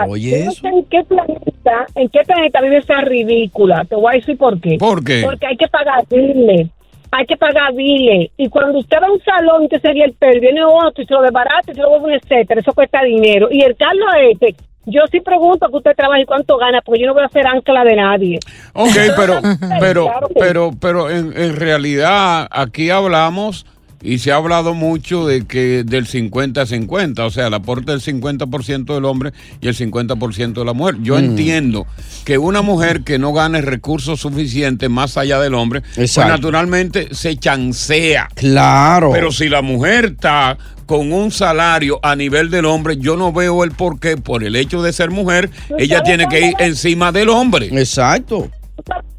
Oye, 0.07 0.39
eso. 0.41 0.51
sé 0.61 0.67
en 0.69 0.85
qué 0.85 1.03
planeta, 1.03 1.85
en 1.95 2.09
qué 2.09 2.19
planeta 2.25 2.61
vive 2.61 2.77
esa 2.77 3.01
ridícula. 3.01 3.85
Te 3.85 3.95
voy 3.95 4.13
a 4.13 4.17
decir 4.17 4.37
por 4.37 4.59
qué. 4.59 4.77
¿Por 4.79 5.03
qué? 5.03 5.21
Porque 5.23 5.45
hay 5.47 5.57
que 5.57 5.67
pagar 5.67 6.03
biles. 6.09 6.69
Hay 7.11 7.25
que 7.27 7.37
pagar 7.37 7.73
biles. 7.73 8.31
Y 8.37 8.49
cuando 8.49 8.79
usted 8.79 8.97
va 9.01 9.07
a 9.07 9.11
un 9.11 9.21
salón 9.21 9.69
te 9.69 9.79
sería 9.79 10.05
el 10.05 10.13
pelo, 10.13 10.41
viene 10.41 10.63
otro 10.63 11.03
y 11.03 11.05
se 11.05 11.13
lo 11.13 11.21
desbarata 11.21 11.71
y 11.71 11.75
se 11.75 11.81
lo 11.81 11.89
vuelve 11.89 12.05
un 12.05 12.13
etcétera. 12.13 12.59
Eso 12.59 12.73
cuesta 12.73 13.03
dinero. 13.03 13.47
Y 13.51 13.61
el 13.61 13.75
Carlos 13.75 14.07
este, 14.31 14.55
yo 14.85 15.01
sí 15.11 15.19
pregunto 15.19 15.67
que 15.69 15.77
usted 15.77 15.95
trabaja 15.95 16.21
y 16.21 16.25
cuánto 16.25 16.57
gana, 16.57 16.81
porque 16.81 17.01
yo 17.01 17.07
no 17.07 17.13
voy 17.13 17.23
a 17.23 17.29
ser 17.29 17.47
ancla 17.47 17.83
de 17.83 17.95
nadie. 17.95 18.39
Ok, 18.73 18.95
pero, 19.15 19.39
pero, 19.79 20.07
que 20.27 20.33
pero, 20.39 20.71
pero 20.79 21.09
en, 21.09 21.33
en 21.35 21.55
realidad 21.55 22.47
aquí 22.51 22.89
hablamos 22.89 23.65
y 24.05 24.19
se 24.19 24.31
ha 24.31 24.35
hablado 24.35 24.73
mucho 24.73 25.25
de 25.25 25.45
que 25.45 25.83
del 25.83 26.05
50-50, 26.07 27.19
o 27.25 27.29
sea, 27.31 27.47
el 27.47 27.53
aporte 27.53 27.91
del 27.91 28.01
50% 28.01 28.93
del 28.93 29.05
hombre 29.05 29.33
y 29.61 29.67
el 29.67 29.75
50% 29.75 30.53
de 30.53 30.65
la 30.65 30.73
mujer. 30.73 30.95
Yo 31.01 31.15
Mm. 31.15 31.25
entiendo 31.25 31.87
que 32.23 32.37
una 32.37 32.61
mujer 32.61 33.01
que 33.01 33.17
no 33.19 33.33
gane 33.33 33.61
recursos 33.61 34.19
suficientes 34.19 34.89
más 34.89 35.17
allá 35.17 35.39
del 35.39 35.53
hombre, 35.55 35.81
pues 35.95 36.17
naturalmente 36.17 37.09
se 37.13 37.35
chancea. 37.37 38.29
Claro. 38.35 39.11
Pero 39.11 39.31
si 39.31 39.49
la 39.49 39.61
mujer 39.61 40.05
está 40.05 40.57
con 40.85 41.11
un 41.11 41.31
salario 41.31 41.99
a 42.03 42.15
nivel 42.15 42.51
del 42.51 42.65
hombre, 42.65 42.97
yo 42.97 43.17
no 43.17 43.33
veo 43.33 43.63
el 43.63 43.71
por 43.71 43.99
qué, 43.99 44.17
por 44.17 44.43
el 44.43 44.55
hecho 44.55 44.83
de 44.83 44.93
ser 44.93 45.09
mujer, 45.09 45.49
ella 45.79 46.03
tiene 46.03 46.27
que 46.27 46.47
ir 46.49 46.53
encima 46.59 47.11
del 47.11 47.29
hombre. 47.29 47.67
Exacto. 47.71 48.51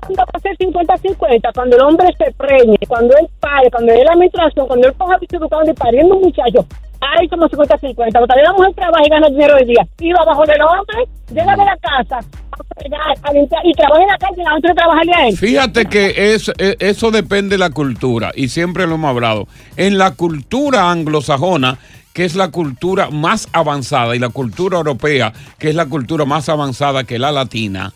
Cuando 0.07 0.23
va 0.23 0.31
a 0.35 0.41
ser 0.41 0.57
50-50, 0.59 1.53
cuando 1.55 1.77
el 1.77 1.83
hombre 1.83 2.09
se 2.17 2.33
preñe, 2.33 2.79
cuando 2.87 3.17
él 3.17 3.29
pare, 3.41 3.71
cuando 3.71 3.93
él 3.93 4.05
la 4.05 4.17
menstruación, 4.17 4.67
cuando 4.67 4.89
él 4.89 4.95
bicho 5.21 5.37
educando 5.37 5.71
y 5.71 5.75
pariendo 5.75 6.15
un 6.17 6.23
muchacho, 6.23 6.65
ahí 7.01 7.29
somos 7.29 7.51
50-50. 7.51 7.95
Pero 7.97 8.27
también 8.27 8.45
la 8.45 8.53
mujer 8.53 8.75
trabaja 8.75 9.03
y 9.05 9.11
gana 9.11 9.29
dinero 9.29 9.57
hoy 9.57 9.65
día. 9.65 9.87
Y 9.99 10.13
va 10.13 10.21
abajo 10.23 10.45
del 10.47 10.63
hombre, 10.63 11.09
llega 11.31 11.57
de 11.57 11.65
la 11.65 11.77
casa 11.79 12.19
a 12.19 12.75
fregar, 12.79 13.01
a 13.23 13.33
limpiar, 13.33 13.67
y 13.67 13.73
trabaja 13.73 14.03
en 14.03 14.09
la 14.09 14.19
calle 14.19 14.43
antes 14.47 14.69
de 14.71 14.75
trabajarle 14.75 15.13
a 15.15 15.29
él. 15.29 15.37
Fíjate 15.37 15.87
que 15.87 16.35
es, 16.35 16.53
e- 16.59 16.77
eso 16.79 17.11
depende 17.11 17.57
de 17.57 17.59
la 17.59 17.71
cultura 17.71 18.33
y 18.35 18.49
siempre 18.49 18.87
lo 18.87 18.95
hemos 18.95 19.11
hablado. 19.11 19.49
En 19.77 19.99
la 19.99 20.13
cultura 20.15 20.91
anglosajona, 20.91 21.79
que 22.17 22.25
es 22.25 22.35
la 22.35 22.49
cultura 22.49 23.11
más 23.11 23.47
avanzada, 23.53 24.17
y 24.17 24.19
la 24.19 24.31
cultura 24.31 24.79
europea, 24.79 25.35
que 25.59 25.69
es 25.69 25.75
la 25.75 25.85
cultura 25.85 26.25
más 26.25 26.49
avanzada 26.49 27.05
que 27.05 27.19
la 27.19 27.31
latina, 27.31 27.93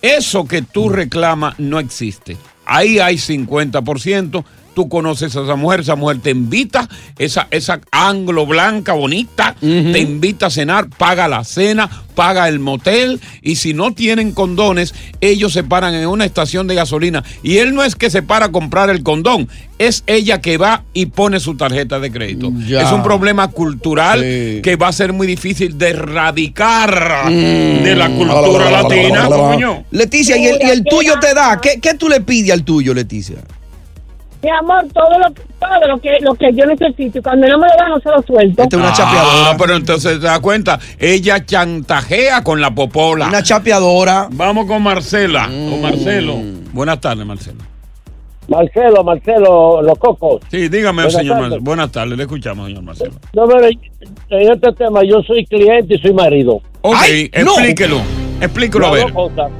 eso 0.00 0.46
que 0.48 0.62
tú 0.62 0.88
reclamas 0.88 1.58
no 1.58 1.78
existe. 1.78 2.38
Ahí 2.64 2.98
hay 2.98 3.16
50%. 3.16 4.42
Tú 4.74 4.88
conoces 4.88 5.36
a 5.36 5.42
esa 5.42 5.56
mujer, 5.56 5.80
esa 5.80 5.96
mujer 5.96 6.18
te 6.20 6.30
invita, 6.30 6.88
esa, 7.18 7.48
esa 7.50 7.80
anglo 7.90 8.46
blanca 8.46 8.94
bonita, 8.94 9.54
te 9.60 9.98
invita 9.98 10.46
a 10.46 10.50
cenar, 10.50 10.88
paga 10.88 11.28
la 11.28 11.44
cena, 11.44 11.90
paga 12.14 12.48
el 12.48 12.58
motel 12.58 13.20
y 13.42 13.56
si 13.56 13.74
no 13.74 13.92
tienen 13.92 14.32
condones, 14.32 14.94
ellos 15.20 15.52
se 15.52 15.62
paran 15.64 15.94
en 15.94 16.06
una 16.06 16.24
estación 16.24 16.66
de 16.66 16.74
gasolina 16.74 17.24
y 17.42 17.58
él 17.58 17.74
no 17.74 17.84
es 17.84 17.96
que 17.96 18.10
se 18.10 18.22
para 18.22 18.46
a 18.46 18.52
comprar 18.52 18.90
el 18.90 19.02
condón, 19.02 19.48
es 19.78 20.04
ella 20.06 20.40
que 20.40 20.58
va 20.58 20.84
y 20.92 21.06
pone 21.06 21.40
su 21.40 21.56
tarjeta 21.56 21.98
de 22.00 22.10
crédito. 22.10 22.52
Ya. 22.66 22.82
Es 22.82 22.92
un 22.92 23.02
problema 23.02 23.48
cultural 23.48 24.20
que 24.20 24.76
va 24.76 24.88
a 24.88 24.92
ser 24.92 25.12
muy 25.12 25.26
difícil 25.26 25.78
de 25.78 25.90
erradicar 25.90 27.28
de 27.30 27.94
la 27.96 28.08
cultura 28.08 28.70
latina. 28.70 29.28
Leticia, 29.90 30.36
¿y 30.36 30.46
el, 30.46 30.58
y 30.62 30.70
el 30.70 30.84
tuyo 30.84 31.18
te 31.20 31.34
da? 31.34 31.60
¿Qué, 31.60 31.80
¿Qué 31.80 31.94
tú 31.94 32.08
le 32.08 32.20
pides 32.20 32.52
al 32.52 32.64
tuyo, 32.64 32.94
Leticia? 32.94 33.36
Mi 34.42 34.50
amor, 34.50 34.84
todo 34.92 35.18
lo, 35.20 35.26
todo 35.30 35.86
lo 35.88 35.98
que 36.00 36.18
lo 36.20 36.34
que 36.34 36.52
yo 36.52 36.66
necesito. 36.66 37.18
Y 37.18 37.22
cuando 37.22 37.46
no 37.46 37.58
me 37.58 37.66
lo 37.68 37.74
da, 37.78 37.88
no 37.88 38.00
se 38.00 38.08
lo 38.08 38.22
suelto. 38.22 38.62
Esta 38.64 38.76
es 38.76 38.82
una 38.82 38.90
Ah, 38.90 38.94
chapeadora. 38.96 39.56
pero 39.56 39.76
entonces 39.76 40.18
te 40.18 40.26
das 40.26 40.40
cuenta, 40.40 40.78
ella 40.98 41.44
chantajea 41.46 42.42
con 42.42 42.60
la 42.60 42.72
popola. 42.74 43.28
Una 43.28 43.42
chapeadora. 43.42 44.26
Vamos 44.32 44.66
con 44.66 44.82
Marcela, 44.82 45.46
con 45.46 45.80
Marcelo. 45.80 46.34
Buenas 46.72 47.00
tardes, 47.00 47.24
Marcelo. 47.24 47.58
Marcelo, 48.48 49.04
Marcelo, 49.04 49.80
los 49.82 49.96
cocos. 49.98 50.40
Sí, 50.50 50.68
dígame, 50.68 51.04
Buenas 51.04 51.12
señor. 51.14 51.40
Marcelo. 51.40 51.62
Buenas 51.62 51.92
tardes, 51.92 52.16
le 52.18 52.24
escuchamos, 52.24 52.66
señor 52.66 52.82
Marcelo. 52.82 53.12
No, 53.34 53.46
mire, 53.46 53.78
en 54.30 54.52
este 54.52 54.72
tema 54.72 55.02
yo 55.04 55.22
soy 55.22 55.46
cliente 55.46 55.94
y 55.94 55.98
soy 55.98 56.12
marido. 56.12 56.60
Ok, 56.80 56.96
Ay, 56.98 57.30
no. 57.44 57.52
explíquelo. 57.52 58.00
Explíquelo 58.40 58.86
a 58.88 58.90
ver. 58.90 59.02
dos 59.04 59.12
cosas. 59.12 59.52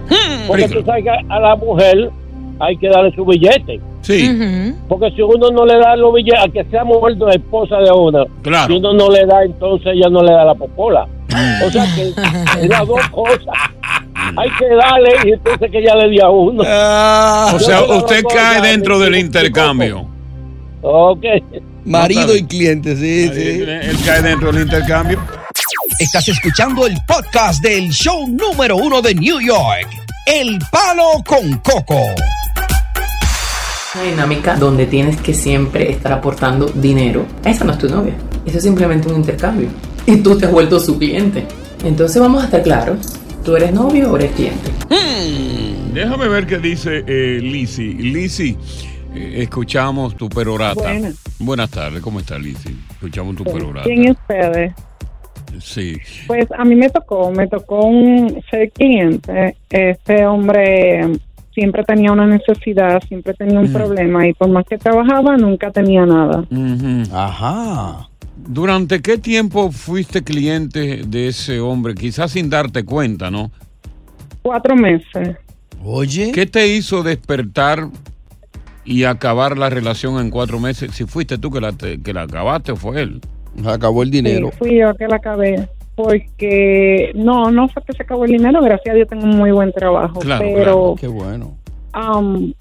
Porque 0.49 0.63
Explíquelo. 0.65 0.81
tú 0.81 0.87
sabes 0.87 1.05
que 1.05 1.11
a 1.33 1.39
la 1.39 1.55
mujer 1.55 2.11
hay 2.59 2.77
que 2.79 2.89
darle 2.89 3.15
su 3.15 3.25
billete. 3.25 3.81
Sí, 4.03 4.75
Porque 4.89 5.11
si 5.13 5.23
uno 5.23 5.51
no 5.51 5.65
le 5.65 5.79
da 5.79 5.95
los 5.97 6.13
billetes, 6.13 6.41
a 6.45 6.49
que 6.49 6.65
sea 6.71 6.85
mujer 6.85 7.15
de 7.17 7.37
esposa 7.37 7.77
de 7.79 7.91
una, 7.93 8.25
Claro. 8.43 8.67
si 8.67 8.73
uno 8.81 8.93
no 8.95 9.09
le 9.11 9.25
da, 9.27 9.45
entonces 9.45 9.93
ella 9.95 10.09
no 10.11 10.23
le 10.23 10.33
da 10.33 10.45
la 10.45 10.55
popola. 10.55 11.07
O 11.65 11.71
sea 11.71 11.87
que 11.95 12.09
es 12.63 12.69
las 12.69 12.87
dos 12.87 13.01
cosas. 13.11 13.55
Hay 14.37 14.51
que 14.59 14.67
darle 14.75 15.11
y 15.25 15.33
entonces 15.33 15.71
que 15.71 15.79
ella 15.79 15.95
le 15.97 16.09
dé 16.11 16.23
a 16.23 16.29
uno. 16.29 16.63
Ah, 16.67 17.53
o 17.55 17.59
sea, 17.59 17.81
se 17.81 17.87
la 17.89 17.95
usted 17.97 18.23
cae 18.25 18.57
ya, 18.57 18.61
dentro 18.61 18.99
del 18.99 19.17
intercambio. 19.17 20.07
Ok. 20.83 21.25
marido 21.85 22.35
y 22.37 22.45
cliente, 22.45 22.97
sí, 22.97 23.29
sí. 23.33 23.63
Él, 23.63 23.69
él 23.69 23.97
cae 24.05 24.21
dentro 24.23 24.51
del 24.53 24.63
intercambio. 24.65 25.21
Estás 26.01 26.27
escuchando 26.29 26.87
el 26.87 26.97
podcast 27.07 27.63
del 27.63 27.89
show 27.91 28.27
número 28.27 28.77
uno 28.77 29.01
de 29.01 29.15
New 29.15 29.41
York, 29.41 29.87
El 30.27 30.59
Palo 30.73 31.23
con 31.25 31.53
Coco. 31.59 32.01
Una 33.95 34.05
dinámica 34.05 34.57
donde 34.57 34.87
tienes 34.87 35.21
que 35.21 35.35
siempre 35.35 35.91
estar 35.91 36.13
aportando 36.13 36.65
dinero. 36.65 37.27
Esa 37.45 37.67
no 37.67 37.73
es 37.73 37.79
tu 37.79 37.91
novia. 37.91 38.15
Eso 38.47 38.57
es 38.57 38.65
simplemente 38.65 39.07
un 39.09 39.17
intercambio. 39.17 39.69
Y 40.07 40.17
tú 40.17 40.39
te 40.39 40.47
has 40.47 40.53
vuelto 40.53 40.81
su 40.81 40.99
cliente. 40.99 41.45
Entonces 41.85 42.23
vamos 42.23 42.43
a 42.43 42.47
estar 42.47 42.63
claros. 42.63 43.19
¿Tú 43.45 43.55
eres 43.55 43.71
novio 43.75 44.11
o 44.11 44.17
eres 44.17 44.33
cliente? 44.33 44.71
Déjame 45.93 46.27
ver 46.29 46.47
qué 46.47 46.59
dice 46.59 47.05
eh, 47.07 47.39
Lisi. 47.43 47.93
Lisi, 47.93 48.57
eh, 49.15 49.43
escuchamos 49.43 50.17
tu 50.17 50.27
perorata. 50.31 50.81
Buenas. 50.81 51.17
Buenas 51.39 51.71
tardes, 51.71 52.01
¿cómo 52.01 52.21
está 52.21 52.39
Lisi? 52.39 52.75
Escuchamos 52.93 53.37
tu 53.37 53.45
perorata. 53.45 53.85
¿Quién 53.87 54.05
es 54.05 54.13
ustedes? 54.13 54.73
Sí. 55.61 55.99
Pues 56.27 56.47
a 56.57 56.65
mí 56.65 56.75
me 56.77 56.89
tocó, 56.89 57.31
me 57.31 57.47
tocó 57.47 57.85
un 57.85 58.43
ser 58.51 58.71
cliente. 58.71 59.55
Este 59.69 60.25
hombre 60.25 61.11
siempre 61.55 61.85
tenía 61.85 62.13
una 62.13 62.27
necesidad, 62.27 63.01
siempre 63.09 63.35
tenía 63.35 63.59
un 63.61 63.73
problema 63.73 64.27
y 64.27 64.33
por 64.35 64.49
más 64.49 64.65
que 64.67 64.79
trabajaba 64.79 65.37
nunca 65.37 65.71
tenía 65.71 66.05
nada. 66.07 66.45
Ajá. 67.13 68.09
¿Durante 68.37 69.01
qué 69.03 69.19
tiempo 69.19 69.71
fuiste 69.71 70.23
cliente 70.23 71.03
de 71.07 71.29
ese 71.29 71.61
hombre? 71.61 71.95
Quizás 71.95 72.33
sin 72.33 72.51
darte 72.51 72.85
cuenta, 72.85 73.31
¿no? 73.31 73.51
Cuatro 74.43 74.75
meses. 74.75 75.37
Oye. 75.85 76.33
¿Qué 76.33 76.47
te 76.47 76.67
hizo 76.69 77.03
despertar 77.03 77.89
y 78.85 79.05
acabar 79.05 79.57
la 79.59 79.71
relación 79.71 80.19
en 80.21 80.31
cuatro 80.31 80.59
meses? 80.59 80.93
Si 80.93 81.05
fuiste 81.05 81.39
tú 81.39 81.51
que 81.51 81.61
la, 81.61 81.73
te- 81.73 82.01
que 82.01 82.13
la 82.13 82.23
acabaste 82.23 82.73
o 82.73 82.77
fue 82.77 83.03
él. 83.03 83.21
Acabó 83.67 84.03
el 84.03 84.11
dinero. 84.11 84.49
Sí, 84.53 84.57
fui 84.59 84.79
yo 84.81 84.95
que 84.97 85.07
la 85.07 85.17
acabé. 85.17 85.69
Porque 85.95 87.13
no, 87.15 87.51
no 87.51 87.69
fue 87.69 87.83
que 87.85 87.93
se 87.93 88.03
acabó 88.03 88.25
el 88.25 88.33
dinero, 88.33 88.63
gracias 88.63 88.93
a 88.93 88.97
Dios 88.97 89.09
tengo 89.09 89.25
un 89.25 89.37
muy 89.37 89.51
buen 89.51 89.73
trabajo. 89.73 90.21
Claro, 90.21 90.45
pero 90.45 90.55
claro. 90.63 90.95
Qué 90.99 91.07
bueno. 91.09 91.57
um, 91.95 92.53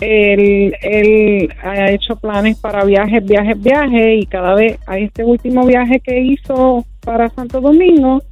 él, 0.00 0.74
él 0.82 1.54
ha 1.62 1.90
hecho 1.90 2.16
planes 2.16 2.58
para 2.58 2.84
viajes, 2.84 3.24
viajes, 3.24 3.60
viajes 3.62 4.22
y 4.22 4.26
cada 4.26 4.54
vez 4.54 4.78
a 4.86 4.98
este 4.98 5.24
último 5.24 5.64
viaje 5.64 6.00
que 6.00 6.20
hizo 6.20 6.84
para 7.00 7.28
Santo 7.30 7.60
Domingo 7.60 8.22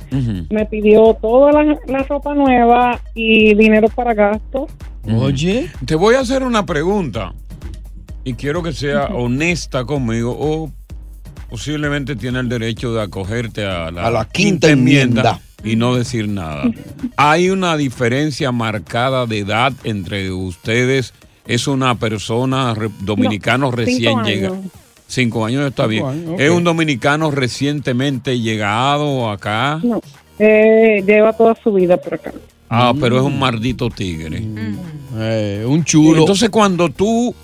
me 0.51 0.67
pidió 0.67 1.15
toda 1.15 1.53
la, 1.53 1.79
la 1.87 2.03
ropa 2.03 2.35
nueva 2.35 3.01
y 3.15 3.55
dinero 3.55 3.89
para 3.95 4.15
gastos. 4.15 4.71
Oye. 5.11 5.69
Te 5.87 5.95
voy 5.95 6.15
a 6.15 6.21
hacer 6.21 6.43
una 6.43 6.67
pregunta 6.67 7.33
y 8.25 8.35
quiero 8.35 8.63
que 8.63 8.73
sea 8.73 9.05
honesta 9.15 9.85
conmigo 9.85 10.37
o 10.39 10.71
posiblemente 11.53 12.17
tiene 12.17 12.41
el 12.41 12.49
derecho 12.49 12.95
de 12.95 13.03
acogerte 13.03 13.67
a 13.67 13.91
la, 13.91 14.07
A 14.07 14.11
la 14.11 14.25
quinta 14.25 14.71
enmienda. 14.71 15.39
y 15.63 15.77
no 15.77 15.95
decir 15.95 16.27
nada. 16.27 16.65
Hay 17.19 17.51
una 17.51 17.77
diferencia 17.77 18.51
marcada 18.53 19.27
de 19.27 19.41
edad 19.41 19.75
entre 19.85 20.33
ustedes. 20.33 21.13
Es 21.47 21.67
una 21.69 21.95
persona 21.97 22.73
re- 22.73 22.89
dominicano 23.01 23.67
No, 23.67 23.71
recién 23.71 24.23
llegada. 24.23 24.57
Cinco 25.07 25.45
años 25.45 25.69
está 25.69 25.87
bien. 25.87 26.07
años. 26.07 26.41
Es 26.41 26.49
un 26.51 26.65
dominicano 26.65 27.31
recientemente 27.31 28.41
llegado 28.41 29.31
acá. 29.31 29.79
No, 29.83 30.01
eh, 30.39 31.05
lleva 31.07 31.35
toda 31.35 31.55
su 31.63 31.71
vida 31.75 31.99
por 31.99 32.15
acá. 32.15 32.33
Ah, 32.71 32.95
pero 32.99 33.19
es 33.19 33.23
un 33.23 33.39
maldito 33.39 33.91
tigre. 33.91 34.43
Eh, 35.19 35.67
un 35.69 35.85
chulo. 35.85 36.21
Entonces, 36.21 36.49
cuando 36.49 36.89
tú 36.89 37.35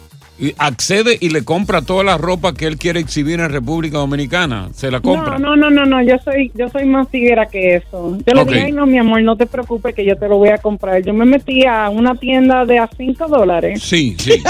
accedes 0.59 1.19
y 1.21 1.31
le 1.31 1.45
compras 1.45 1.85
toda 1.85 2.05
la 2.05 2.17
ropa 2.17 2.55
que 2.55 2.67
él 2.67 2.77
quiere 2.79 3.01
exhibir 3.01 3.41
en 3.41 3.51
República 3.51 3.99
Dominicana, 3.99 4.69
se 4.75 4.91
la 4.91 5.01
compra. 5.01 5.39
No, 5.39 5.57
no, 5.57 5.71
no, 5.71 5.71
no, 5.71 5.87
no, 5.87 6.03
yo 6.03 6.17
soy, 6.25 6.51
yo 6.55 6.69
soy 6.69 6.85
más 6.85 7.09
tiguera 7.11 7.47
que 7.47 7.75
eso. 7.77 8.17
Yo 8.27 8.35
le 8.35 8.41
Ok. 8.43 8.49
dije, 8.51 8.63
ay 8.67 8.73
no, 8.73 8.87
mi 8.87 8.99
amor, 8.99 9.23
no 9.23 9.37
te 9.37 9.47
preocupes 9.47 9.95
que 9.95 10.05
yo 10.05 10.17
te 10.17 10.29
lo 10.29 10.37
voy 10.39 10.51
a 10.51 10.59
comprar. 10.59 11.03
Yo 11.03 11.13
me 11.13 11.25
metí 11.25 11.65
a 11.67 11.89
una 11.91 12.15
tienda 12.15 12.65
de 12.65 12.79
a 12.79 12.89
5 12.97 13.27
dólares 13.29 13.83
Sí, 13.83 14.17
sí. 14.19 14.43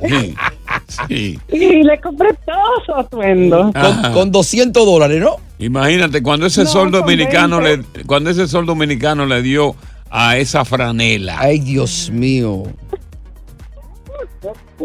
sí, 0.08 0.34
sí. 1.08 1.38
y 1.52 1.82
le 1.82 2.00
compré 2.00 2.28
todo 2.46 2.84
su 2.84 2.94
atuendo. 2.94 3.70
Ajá. 3.74 4.12
Con 4.12 4.30
200 4.32 4.84
dólares, 4.84 5.20
¿no? 5.20 5.36
Imagínate, 5.58 6.22
cuando 6.22 6.46
ese 6.46 6.64
No, 6.64 6.70
sol 6.70 6.90
con 6.90 7.00
dominicano 7.00 7.60
le, 7.60 7.76
20. 7.76 8.04
cuando 8.04 8.30
ese 8.30 8.46
sol 8.48 8.66
dominicano 8.66 9.26
le 9.26 9.42
dio 9.42 9.74
a 10.10 10.36
esa 10.38 10.64
franela. 10.64 11.36
Ay, 11.38 11.60
Dios 11.60 12.10
mío. 12.12 12.64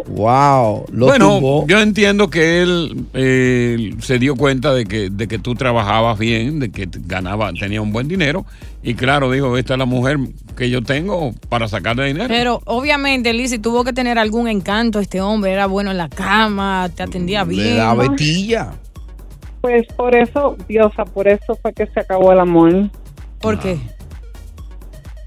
Wow. 0.07 0.85
Lo 0.91 1.05
bueno, 1.05 1.35
tumbó. 1.35 1.67
yo 1.67 1.79
entiendo 1.79 2.29
que 2.29 2.61
él 2.61 3.05
eh, 3.13 3.95
se 3.99 4.19
dio 4.19 4.35
cuenta 4.35 4.73
de 4.73 4.85
que, 4.85 5.09
de 5.09 5.27
que 5.27 5.39
tú 5.39 5.55
trabajabas 5.55 6.19
bien, 6.19 6.59
de 6.59 6.71
que 6.71 6.87
ganaba, 6.91 7.51
tenía 7.53 7.81
un 7.81 7.91
buen 7.91 8.07
dinero. 8.07 8.45
Y 8.83 8.93
claro, 8.93 9.31
dijo, 9.31 9.57
esta 9.57 9.73
es 9.73 9.79
la 9.79 9.85
mujer 9.85 10.19
que 10.55 10.69
yo 10.69 10.83
tengo 10.83 11.33
para 11.49 11.67
sacarle 11.67 12.05
dinero. 12.05 12.27
Pero 12.27 12.61
obviamente, 12.65 13.33
Lizzy, 13.33 13.57
tuvo 13.57 13.83
que 13.83 13.93
tener 13.93 14.19
algún 14.19 14.47
encanto 14.47 14.99
este 14.99 15.21
hombre. 15.21 15.53
Era 15.53 15.65
bueno 15.65 15.91
en 15.91 15.97
la 15.97 16.09
cama, 16.09 16.89
te 16.93 17.03
atendía 17.03 17.43
bien. 17.43 17.77
betilla. 17.97 18.73
Pues 19.61 19.87
por 19.95 20.15
eso, 20.15 20.55
Diosa, 20.67 21.05
por 21.05 21.27
eso 21.27 21.57
fue 21.59 21.73
que 21.73 21.87
se 21.87 21.99
acabó 22.01 22.31
el 22.31 22.39
amor. 22.39 22.91
¿Por 23.39 23.57
qué? 23.59 23.79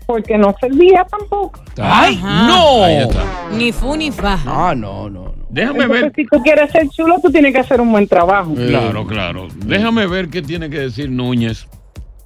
Porque 0.08 0.38
no 0.38 0.54
servía 0.58 1.04
tampoco. 1.04 1.60
¡Ay, 1.76 2.16
Ajá. 2.16 2.46
no! 2.48 2.82
Ahí 2.82 2.96
está. 2.96 3.24
Ni 3.52 3.72
fu 3.72 3.94
ni 3.94 4.10
fa. 4.10 4.38
Ah, 4.46 4.74
no, 4.74 5.10
no, 5.10 5.24
no. 5.24 5.34
Déjame 5.50 5.82
Entonces, 5.82 6.02
ver. 6.02 6.12
si 6.16 6.24
tú 6.24 6.42
quieres 6.42 6.72
ser 6.72 6.88
chulo, 6.88 7.16
tú 7.22 7.30
tienes 7.30 7.52
que 7.52 7.58
hacer 7.58 7.78
un 7.78 7.92
buen 7.92 8.08
trabajo. 8.08 8.54
Claro, 8.54 9.06
claro. 9.06 9.48
Déjame 9.56 10.06
ver 10.06 10.30
qué 10.30 10.40
tiene 10.40 10.70
que 10.70 10.78
decir 10.78 11.10
Núñez. 11.10 11.68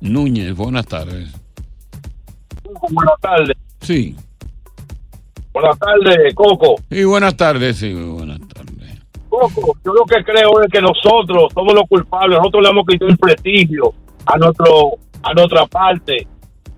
Núñez, 0.00 0.54
buenas 0.54 0.86
tardes. 0.86 1.32
Buenas 2.88 3.20
tardes. 3.20 3.56
Sí. 3.80 4.14
Buenas 5.52 5.76
tardes, 5.80 6.34
Coco. 6.36 6.76
Y 6.88 7.02
buenas 7.02 7.36
tardes, 7.36 7.78
sí, 7.78 7.92
buenas 7.92 8.38
tardes. 8.46 9.00
Coco, 9.28 9.76
yo 9.84 9.92
lo 9.92 10.04
que 10.04 10.22
creo 10.22 10.60
es 10.62 10.70
que 10.70 10.80
nosotros 10.80 11.52
somos 11.52 11.74
los 11.74 11.88
culpables. 11.88 12.38
Nosotros 12.38 12.62
le 12.62 12.70
hemos 12.70 12.86
quitado 12.86 13.10
el 13.10 13.18
prestigio 13.18 13.92
a 14.26 14.38
nuestro 14.38 14.92
a 15.24 15.34
nuestra 15.34 15.66
parte. 15.66 16.28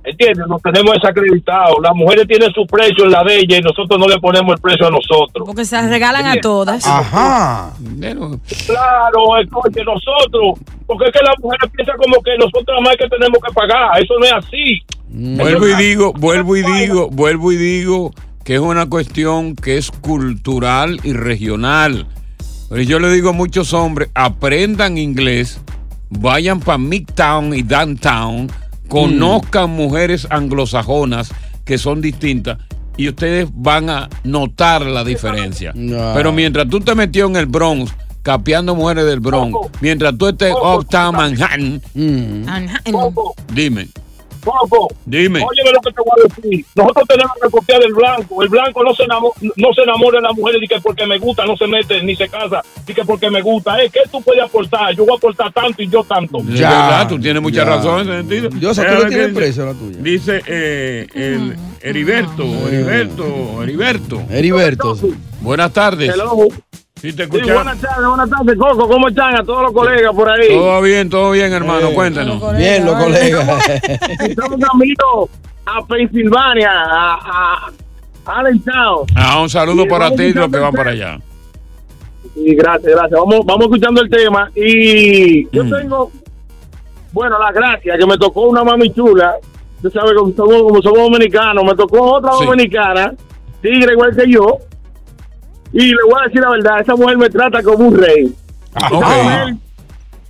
¿Entiendes? 0.05 0.47
Nos 0.47 0.61
tenemos 0.61 0.95
desacreditados. 0.95 1.77
Las 1.83 1.95
mujeres 1.95 2.29
tienen 2.29 2.53
su 2.53 2.67
precio 2.67 3.07
en 3.07 3.11
la 3.11 3.25
de 3.25 3.39
ella 3.39 3.57
y 3.57 3.61
nosotros 3.63 3.99
no 3.99 4.07
le 4.07 4.19
ponemos 4.21 4.55
el 4.55 4.61
precio 4.61 4.87
a 4.87 4.91
nosotros. 4.91 5.47
Porque 5.47 5.65
se 5.65 5.81
regalan 5.89 6.27
a 6.27 6.41
todas. 6.41 6.87
Ajá. 6.87 7.73
Claro, 7.99 9.39
es 9.39 9.49
que 9.75 9.83
nosotros, 9.83 10.61
porque 10.87 11.07
es 11.07 11.13
que 11.13 11.25
las 11.25 11.35
mujeres 11.41 11.71
piensan 11.75 11.97
como 11.97 12.23
que 12.23 12.37
nosotros 12.37 12.79
más 12.83 12.97
que 12.97 13.09
tenemos 13.09 13.39
que 13.47 13.53
pagar. 13.55 14.03
Eso 14.03 14.15
no 14.19 14.27
es 14.27 14.33
así. 14.33 14.83
Vuelvo 15.09 15.69
y 15.69 15.75
digo, 15.77 16.13
vuelvo 16.13 16.57
y 16.57 16.63
digo, 16.63 17.09
vuelvo 17.09 17.53
y 17.53 17.57
digo 17.57 18.11
que 18.45 18.57
es 18.57 18.61
una 18.61 18.91
cuestión 18.91 19.57
que 19.57 19.79
es 19.79 19.91
cultural 19.91 21.01
y 21.03 21.15
regional. 21.15 22.07
Pero 22.69 22.83
yo 22.83 22.99
le 22.99 23.11
digo 23.11 23.31
a 23.31 23.33
muchos 23.33 23.73
hombres, 23.73 24.11
aprendan 24.15 24.99
inglés, 24.99 25.61
vayan 26.11 26.61
para 26.61 26.79
Midtown 26.79 27.55
y 27.55 27.63
Downtown, 27.63 28.51
conozcan 28.89 29.71
mujeres 29.71 30.27
anglosajonas 30.31 31.33
que 31.65 31.79
son 31.79 32.01
distintas 32.01 32.59
y 32.97 33.09
ustedes 33.09 33.49
van 33.53 33.91
a 33.91 34.09
notar 34.23 34.83
la 34.83 35.05
diferencia. 35.05 35.73
No. 35.75 36.13
Pero 36.15 36.33
mientras 36.33 36.69
tú 36.69 36.81
te 36.81 36.95
metió 36.95 37.27
en 37.27 37.37
el 37.37 37.47
Bronx, 37.47 37.93
capeando 38.23 38.75
mujeres 38.75 39.05
del 39.07 39.21
Bronx, 39.21 39.57
mientras 39.81 40.17
tú 40.17 40.29
estés 40.29 40.53
uptown 40.55 41.17
Manhattan, 41.17 41.83
Coco, 42.91 43.35
dime, 43.53 43.89
Coco, 44.45 44.89
dime. 45.07 45.43
óyeme 45.43 45.73
lo 45.73 45.81
que 45.81 45.93
te 45.93 46.01
voy 46.01 46.21
a 46.21 46.29
decir. 46.29 46.67
Nosotros 46.75 47.09
tenemos 47.09 47.33
que 47.43 47.51
copiar 47.51 47.81
del 47.81 47.95
blanco. 47.95 48.43
El 48.43 48.49
blanco 48.49 48.85
no 48.85 48.95
se 48.95 49.05
enamora, 49.05 49.35
no 49.57 49.73
se 49.73 49.83
enamora 49.83 50.19
de 50.19 50.23
la 50.23 50.33
mujer 50.33 50.57
y 50.63 50.69
que 50.69 50.81
porque 50.81 51.07
me 51.07 51.19
gusta 51.19 51.45
no 51.45 51.57
se 51.57 51.67
mete 51.67 52.03
ni 52.03 52.15
se 52.15 52.29
casa 52.29 52.63
y 52.87 52.93
que 52.95 53.05
porque 53.05 53.31
me 53.31 53.41
gusta. 53.43 53.83
Es 53.83 53.91
que 53.91 54.01
tú 54.11 54.23
puedes 54.23 54.43
aportar. 54.43 54.95
Yo 54.95 55.05
voy 55.05 55.15
a 55.15 55.17
aportar 55.17 55.53
tanto 55.53 55.83
y 55.83 55.89
yo 55.89 56.05
tanto. 56.05 56.39
Verdad, 56.43 57.09
tú 57.09 57.19
tienes 57.19 57.43
mucha 57.43 57.65
ya. 57.65 57.65
razón 57.65 58.01
en 58.01 58.09
ese 58.09 58.17
sentido. 58.19 58.49
Dios, 58.51 58.77
tú 58.77 58.83
Déjame 58.83 59.05
no 59.05 59.11
qué 59.11 59.29
precio 59.29 59.67
la 59.67 59.75
tuya. 59.75 59.99
Dice 60.01 60.43
eh, 60.47 61.07
el 61.15 61.57
Heriberto, 61.81 62.45
Heriberto, 62.69 63.63
Heriberto. 63.63 64.23
Heriberto. 64.31 64.95
sí. 64.95 65.15
Buenas 65.41 65.73
tardes. 65.73 66.11
Hello. 66.13 66.49
Sí, 67.01 67.13
te 67.13 67.17
Sí, 67.17 67.23
escuchamos. 67.25 67.55
buenas 67.65 67.81
tardes, 67.81 68.07
buenas 68.07 68.31
tardes, 68.31 68.57
Coco. 68.59 68.89
¿Cómo 68.89 69.09
están 69.09 69.35
a 69.37 69.43
todos 69.45 69.63
los 69.63 69.73
colegas 69.73 70.15
por 70.15 70.31
ahí? 70.31 70.49
Todo 70.49 70.81
bien, 70.81 71.11
todo 71.11 71.31
bien, 71.33 71.53
hermano. 71.53 71.89
Eh, 71.89 71.95
Cuéntanos. 71.95 72.57
Bien, 72.57 72.85
los 72.85 72.95
colegas. 72.95 73.69
Estamos 74.21 74.61
camino 74.61 75.29
a 75.67 75.85
Pensilvania, 75.87 76.71
a, 76.73 77.67
a 78.27 78.39
Allentown. 78.39 79.07
Ah, 79.17 79.41
un 79.43 79.51
saludo 79.51 79.83
Sí, 79.83 79.89
para 79.89 80.11
ti 80.15 80.23
y 80.25 80.33
los 80.33 80.49
que 80.51 80.59
van 80.59 80.73
para 80.73 80.91
allá. 80.93 81.19
Sí, 82.35 82.55
gracias, 82.55 82.93
gracias. 82.95 83.21
Vamos, 83.21 83.41
vamos 83.45 83.65
escuchando 83.65 84.01
el 84.01 84.09
tema. 84.09 84.51
Y 84.55 85.49
yo 85.51 85.65
Mm. 85.65 85.71
tengo, 85.71 86.13
bueno, 87.13 87.39
la 87.39 87.53
gracia 87.53 87.99
que 87.99 88.07
me 88.07 88.17
tocó 88.17 88.43
una 88.43 88.65
mami 88.65 88.93
chula. 88.95 89.35
Tú 89.83 89.91
sabes, 89.91 90.13
como 90.17 90.33
somos, 90.35 90.63
como 90.63 90.81
somos 90.81 90.99
dominicanos, 91.01 91.65
me 91.65 91.75
tocó 91.75 92.15
otra 92.15 92.33
Sí. 92.39 92.45
dominicana, 92.47 93.13
tigre 93.61 93.93
igual 93.93 94.17
que 94.17 94.31
yo. 94.31 94.59
Y 95.73 95.89
le 95.89 96.03
voy 96.05 96.21
a 96.21 96.27
decir 96.27 96.41
la 96.41 96.51
verdad, 96.51 96.81
esa 96.81 96.95
mujer 96.95 97.19
me 97.19 97.29
trata 97.29 97.63
como 97.63 97.89
un 97.89 97.97
rey. 97.97 98.33
Ok. 98.93 99.05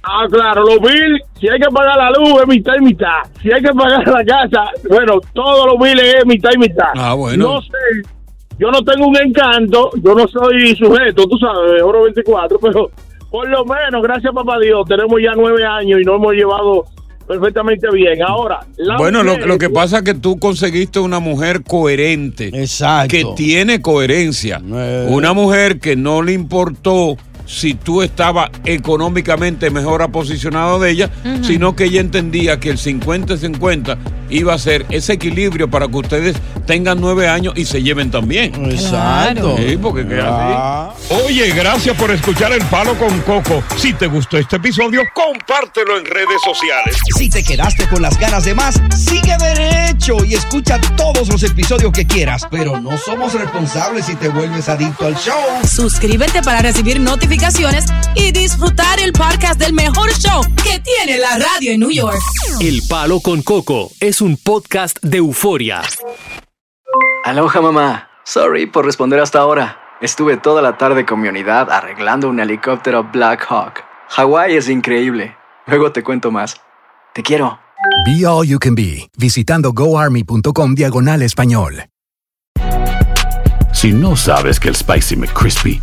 Ah, 0.06 0.26
claro, 0.30 0.64
los 0.64 0.80
bills, 0.80 1.22
si 1.40 1.48
hay 1.48 1.58
que 1.58 1.70
pagar 1.72 1.96
la 1.96 2.10
luz 2.10 2.42
es 2.42 2.46
mitad 2.46 2.74
y 2.78 2.84
mitad. 2.84 3.22
Si 3.40 3.50
hay 3.50 3.62
que 3.62 3.72
pagar 3.72 4.06
la 4.06 4.24
casa, 4.24 4.70
bueno, 4.88 5.18
todos 5.32 5.66
los 5.66 5.78
bills 5.78 6.02
es 6.02 6.26
mitad 6.26 6.50
y 6.54 6.58
mitad. 6.58 6.92
Ah, 6.94 7.14
bueno. 7.14 7.54
No 7.54 7.62
sé, 7.62 8.08
yo 8.58 8.70
no 8.70 8.82
tengo 8.82 9.08
un 9.08 9.16
encanto, 9.16 9.90
yo 10.02 10.14
no 10.14 10.28
soy 10.28 10.76
sujeto, 10.76 11.26
tú 11.26 11.38
sabes, 11.38 11.82
oro 11.82 12.02
24, 12.04 12.58
pero 12.58 12.90
por 13.30 13.48
lo 13.48 13.64
menos, 13.64 14.02
gracias 14.02 14.30
a 14.30 14.34
papá 14.34 14.58
Dios, 14.60 14.86
tenemos 14.86 15.20
ya 15.20 15.32
nueve 15.34 15.64
años 15.64 16.00
y 16.00 16.04
nos 16.04 16.16
hemos 16.16 16.34
llevado 16.34 16.84
perfectamente 17.26 17.88
bien. 17.92 18.22
Ahora, 18.22 18.60
la 18.76 18.96
Bueno, 18.96 19.22
lo, 19.22 19.36
lo 19.38 19.58
que 19.58 19.70
pasa 19.70 19.98
es 19.98 20.02
que 20.04 20.14
tú 20.14 20.38
conseguiste 20.38 20.98
una 21.00 21.20
mujer 21.20 21.62
coherente. 21.62 22.50
Exacto. 22.52 23.08
Que 23.10 23.24
tiene 23.36 23.80
coherencia. 23.80 24.60
Eh. 24.64 25.06
Una 25.10 25.32
mujer 25.32 25.78
que 25.78 25.96
no 25.96 26.22
le 26.22 26.32
importó 26.32 27.16
si 27.46 27.74
tú 27.74 28.02
estabas 28.02 28.50
económicamente 28.64 29.70
mejor 29.70 30.10
posicionado 30.10 30.78
de 30.78 30.90
ella, 30.90 31.10
sino 31.42 31.76
que 31.76 31.84
ella 31.84 32.00
entendía 32.00 32.58
que 32.58 32.70
el 32.70 32.78
50-50 32.78 33.96
iba 34.30 34.54
a 34.54 34.58
ser 34.58 34.86
ese 34.90 35.12
equilibrio 35.12 35.70
para 35.70 35.86
que 35.86 35.96
ustedes 35.96 36.36
tengan 36.66 37.00
nueve 37.00 37.28
años 37.28 37.54
y 37.56 37.66
se 37.66 37.82
lleven 37.82 38.10
también. 38.10 38.54
Exacto. 38.70 39.56
Sí, 39.58 39.78
porque 39.80 40.06
queda 40.06 40.24
Ah. 40.26 40.94
Oye, 41.26 41.50
gracias 41.52 41.96
por 41.96 42.10
escuchar 42.10 42.52
El 42.52 42.62
Palo 42.66 42.94
con 42.98 43.20
Coco. 43.20 43.62
Si 43.76 43.92
te 43.92 44.06
gustó 44.06 44.38
este 44.38 44.56
episodio, 44.56 45.02
compártelo 45.14 45.98
en 45.98 46.04
redes 46.06 46.40
sociales. 46.44 46.96
Si 47.16 47.28
te 47.28 47.44
quedaste 47.44 47.86
con 47.88 48.02
las 48.02 48.18
ganas 48.18 48.44
de 48.44 48.54
más, 48.54 48.80
sigue 48.96 49.36
derecho 49.38 50.24
y 50.24 50.34
escucha 50.34 50.80
todos 50.96 51.28
los 51.28 51.42
episodios 51.42 51.92
que 51.92 52.06
quieras. 52.06 52.46
Pero 52.50 52.80
no 52.80 52.96
somos 52.98 53.34
responsables 53.34 54.06
si 54.06 54.14
te 54.16 54.28
vuelves 54.28 54.68
adicto 54.68 55.06
al 55.06 55.14
show. 55.16 55.34
Suscríbete 55.66 56.42
para 56.42 56.60
recibir 56.62 56.98
notificaciones 57.00 57.33
y 58.14 58.30
disfrutar 58.30 59.00
el 59.00 59.12
podcast 59.12 59.58
del 59.58 59.72
mejor 59.72 60.08
show 60.12 60.40
que 60.62 60.78
tiene 60.78 61.18
la 61.18 61.36
radio 61.36 61.72
en 61.72 61.80
New 61.80 61.90
York. 61.90 62.20
El 62.60 62.80
Palo 62.88 63.18
con 63.18 63.42
Coco 63.42 63.90
es 63.98 64.20
un 64.20 64.36
podcast 64.36 64.98
de 65.02 65.18
euforia. 65.18 65.82
Aloha 67.24 67.60
mamá. 67.60 68.08
Sorry 68.24 68.66
por 68.66 68.84
responder 68.84 69.18
hasta 69.18 69.40
ahora. 69.40 69.80
Estuve 70.00 70.36
toda 70.36 70.62
la 70.62 70.78
tarde 70.78 71.04
con 71.04 71.20
mi 71.20 71.28
unidad 71.28 71.72
arreglando 71.72 72.28
un 72.28 72.38
helicóptero 72.38 73.02
Black 73.12 73.44
Hawk. 73.48 73.82
Hawái 74.10 74.54
es 74.54 74.68
increíble. 74.68 75.36
Luego 75.66 75.90
te 75.90 76.04
cuento 76.04 76.30
más. 76.30 76.60
Te 77.14 77.24
quiero. 77.24 77.58
Be 78.06 78.24
All 78.24 78.46
You 78.46 78.60
Can 78.60 78.76
Be, 78.76 79.10
visitando 79.18 79.72
goarmy.com 79.72 80.74
diagonal 80.76 81.22
español. 81.22 81.86
Si 83.72 83.92
no 83.92 84.14
sabes 84.14 84.60
que 84.60 84.68
el 84.68 84.76
Spicy 84.76 85.16
McCrispy 85.16 85.82